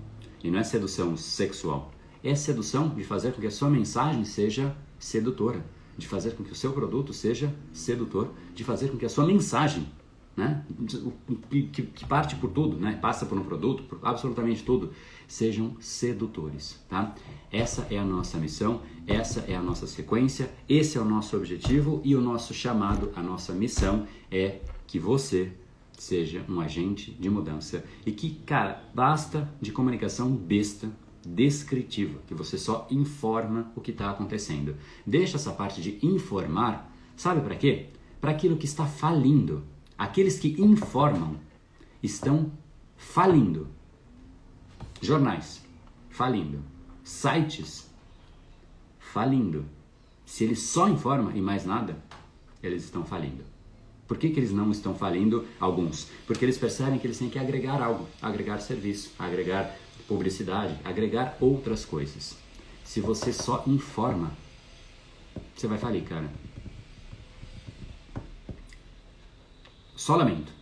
[0.43, 1.93] E não é sedução sexual.
[2.22, 5.65] É sedução de fazer com que a sua mensagem seja sedutora,
[5.97, 9.26] de fazer com que o seu produto seja sedutor, de fazer com que a sua
[9.26, 9.88] mensagem
[10.39, 10.65] né?
[11.49, 12.97] Que, que, parte por tudo, né?
[13.01, 14.91] Passa por um produto, por absolutamente tudo,
[15.27, 17.13] sejam sedutores, tá?
[17.51, 22.01] Essa é a nossa missão, essa é a nossa sequência, esse é o nosso objetivo
[22.03, 25.51] e o nosso chamado, a nossa missão é que você
[25.97, 30.89] seja um agente de mudança e que, cara, basta de comunicação besta,
[31.25, 34.77] descritiva, que você só informa o que está acontecendo.
[35.05, 37.87] Deixa essa parte de informar, sabe para quê?
[38.21, 39.63] Para aquilo que está falindo.
[40.00, 41.36] Aqueles que informam
[42.02, 42.50] estão
[42.95, 43.68] falindo.
[45.02, 45.62] Jornais
[46.10, 46.64] falindo.
[47.04, 47.89] Sites
[48.97, 49.66] falindo.
[50.26, 51.97] Se eles só informam e mais nada,
[52.64, 53.43] eles estão falindo.
[54.08, 55.45] Por que, que eles não estão falindo?
[55.60, 56.08] Alguns.
[56.26, 59.76] Porque eles percebem que eles têm que agregar algo, agregar serviço, agregar
[60.08, 62.38] publicidade, agregar outras coisas.
[62.86, 64.32] Se você só informa,
[65.54, 66.32] você vai falir, cara.
[70.00, 70.54] Só lamento.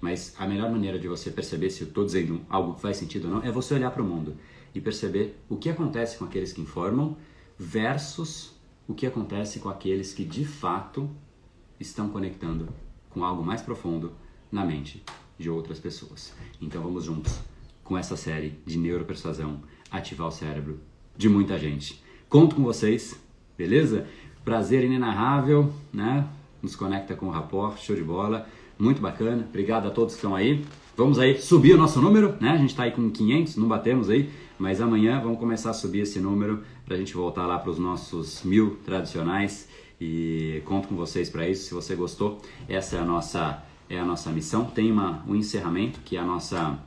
[0.00, 3.24] Mas a melhor maneira de você perceber se eu estou dizendo algo que faz sentido
[3.24, 4.36] ou não é você olhar para o mundo
[4.72, 7.16] e perceber o que acontece com aqueles que informam
[7.58, 8.54] versus
[8.86, 11.10] o que acontece com aqueles que de fato
[11.80, 12.68] estão conectando
[13.10, 14.12] com algo mais profundo
[14.50, 15.02] na mente
[15.36, 16.32] de outras pessoas.
[16.60, 17.40] Então vamos juntos
[17.82, 19.60] com essa série de neuropersuasão
[19.90, 20.78] ativar o cérebro
[21.16, 22.00] de muita gente.
[22.28, 23.20] Conto com vocês,
[23.58, 24.06] beleza?
[24.44, 26.28] Prazer inenarrável, né?
[26.62, 28.46] Nos conecta com o rapport, show de bola,
[28.78, 29.46] muito bacana.
[29.48, 30.64] Obrigado a todos que estão aí.
[30.96, 32.50] Vamos aí subir o nosso número, né?
[32.50, 36.00] A gente está aí com 500, não batemos aí, mas amanhã vamos começar a subir
[36.00, 39.68] esse número para a gente voltar lá para os nossos mil tradicionais
[40.00, 41.64] e conto com vocês para isso.
[41.64, 44.64] Se você gostou, essa é a nossa é a nossa missão.
[44.64, 46.78] Tem uma, um encerramento que é a nossa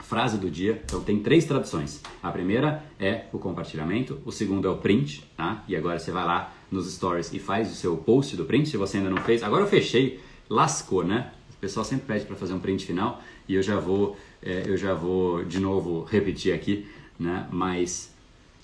[0.00, 0.80] frase do dia.
[0.84, 2.00] Então tem três traduções.
[2.22, 5.62] A primeira é o compartilhamento, o segundo é o print, tá?
[5.68, 8.76] E agora você vai lá nos stories e faz o seu post do print, se
[8.76, 9.42] você ainda não fez.
[9.42, 11.32] Agora eu fechei, lascou, né?
[11.52, 14.76] O pessoal sempre pede para fazer um print final e eu já vou, é, eu
[14.76, 16.86] já vou de novo repetir aqui,
[17.18, 17.48] né?
[17.50, 18.14] Mas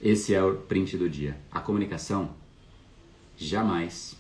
[0.01, 1.37] esse é o print do dia.
[1.51, 2.31] A comunicação
[3.37, 4.17] jamais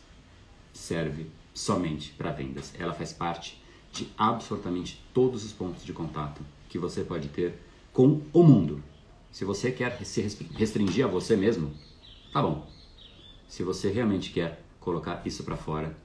[0.72, 2.74] serve somente para vendas.
[2.78, 3.62] Ela faz parte
[3.92, 7.54] de absolutamente todos os pontos de contato que você pode ter
[7.92, 8.82] com o mundo.
[9.30, 10.20] Se você quer se
[10.54, 11.72] restringir a você mesmo,
[12.32, 12.73] tá bom.
[13.48, 15.96] Se você realmente quer colocar isso para fora,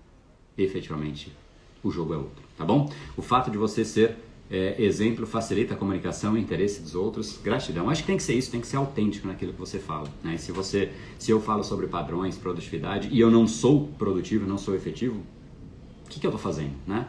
[0.58, 1.32] efetivamente
[1.84, 2.92] o jogo é outro, tá bom?
[3.16, 4.18] O fato de você ser
[4.50, 7.40] é, exemplo facilita a comunicação e interesse dos outros.
[7.44, 7.90] Gratidão.
[7.90, 10.08] Acho que tem que ser isso, tem que ser autêntico naquilo que você fala.
[10.24, 10.38] Né?
[10.38, 14.76] Se você, se eu falo sobre padrões, produtividade e eu não sou produtivo, não sou
[14.76, 15.22] efetivo,
[16.06, 17.08] o que, que eu estou fazendo, né?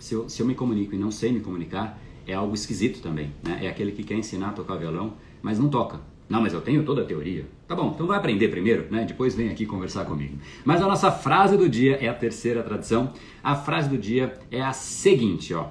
[0.00, 3.32] Se eu, se eu me comunico e não sei me comunicar, é algo esquisito também,
[3.44, 3.60] né?
[3.62, 6.00] É aquele que quer ensinar a tocar violão, mas não toca.
[6.30, 7.44] Não, mas eu tenho toda a teoria.
[7.66, 9.04] Tá bom, então vai aprender primeiro, né?
[9.04, 10.38] Depois vem aqui conversar comigo.
[10.64, 13.12] Mas a nossa frase do dia é a terceira tradição.
[13.42, 15.70] A frase do dia é a seguinte, ó.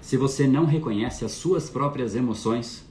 [0.00, 2.86] Se você não reconhece as suas próprias emoções,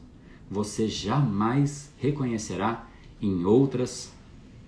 [0.51, 2.85] você jamais reconhecerá
[3.21, 4.13] em outras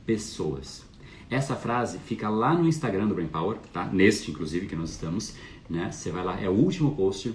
[0.06, 0.86] pessoas.
[1.30, 3.84] Essa frase fica lá no Instagram do Brain Power, tá?
[3.92, 5.36] Neste, inclusive, que nós estamos,
[5.70, 5.92] né?
[5.92, 7.34] Você vai lá, é o último post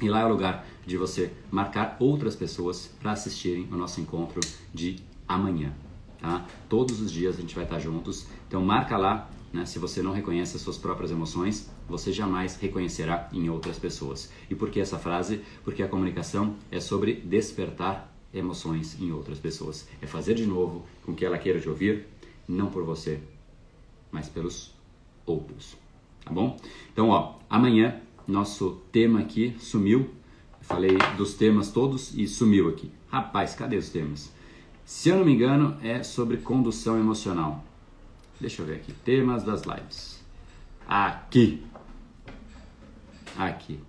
[0.00, 4.40] e lá é o lugar de você marcar outras pessoas para assistirem o nosso encontro
[4.72, 4.96] de
[5.28, 5.72] amanhã.
[6.18, 6.46] Tá?
[6.68, 8.26] Todos os dias a gente vai estar juntos.
[8.48, 9.64] Então marca lá, né?
[9.64, 14.30] se você não reconhece as suas próprias emoções, você jamais reconhecerá em outras pessoas.
[14.48, 15.42] E por que essa frase?
[15.64, 19.88] Porque a comunicação é sobre despertar emoções em outras pessoas.
[20.00, 22.06] É fazer de novo com que ela queira te ouvir,
[22.46, 23.20] não por você,
[24.10, 24.72] mas pelos
[25.26, 25.76] outros.
[26.24, 26.56] Tá bom?
[26.92, 28.00] Então, ó, amanhã
[28.30, 30.10] nosso tema aqui sumiu.
[30.60, 32.90] Falei dos temas todos e sumiu aqui.
[33.08, 34.32] Rapaz, cadê os temas?
[34.84, 37.64] Se eu não me engano, é sobre condução emocional.
[38.40, 38.92] Deixa eu ver aqui.
[38.92, 40.20] Temas das lives.
[40.86, 41.62] Aqui.
[43.36, 43.80] Aqui.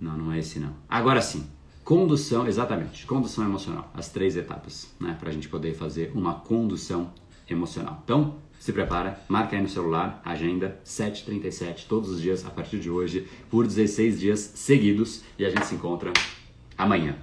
[0.00, 0.74] Não, não é esse não.
[0.88, 1.46] Agora sim.
[1.84, 3.06] Condução, exatamente.
[3.06, 3.90] Condução emocional.
[3.94, 5.16] As três etapas, né?
[5.18, 7.12] Para a gente poder fazer uma condução
[7.48, 8.00] emocional.
[8.04, 12.88] Então, se prepara, marca aí no celular, agenda 7h37 todos os dias a partir de
[12.88, 16.10] hoje, por 16 dias seguidos, e a gente se encontra
[16.78, 17.14] amanhã.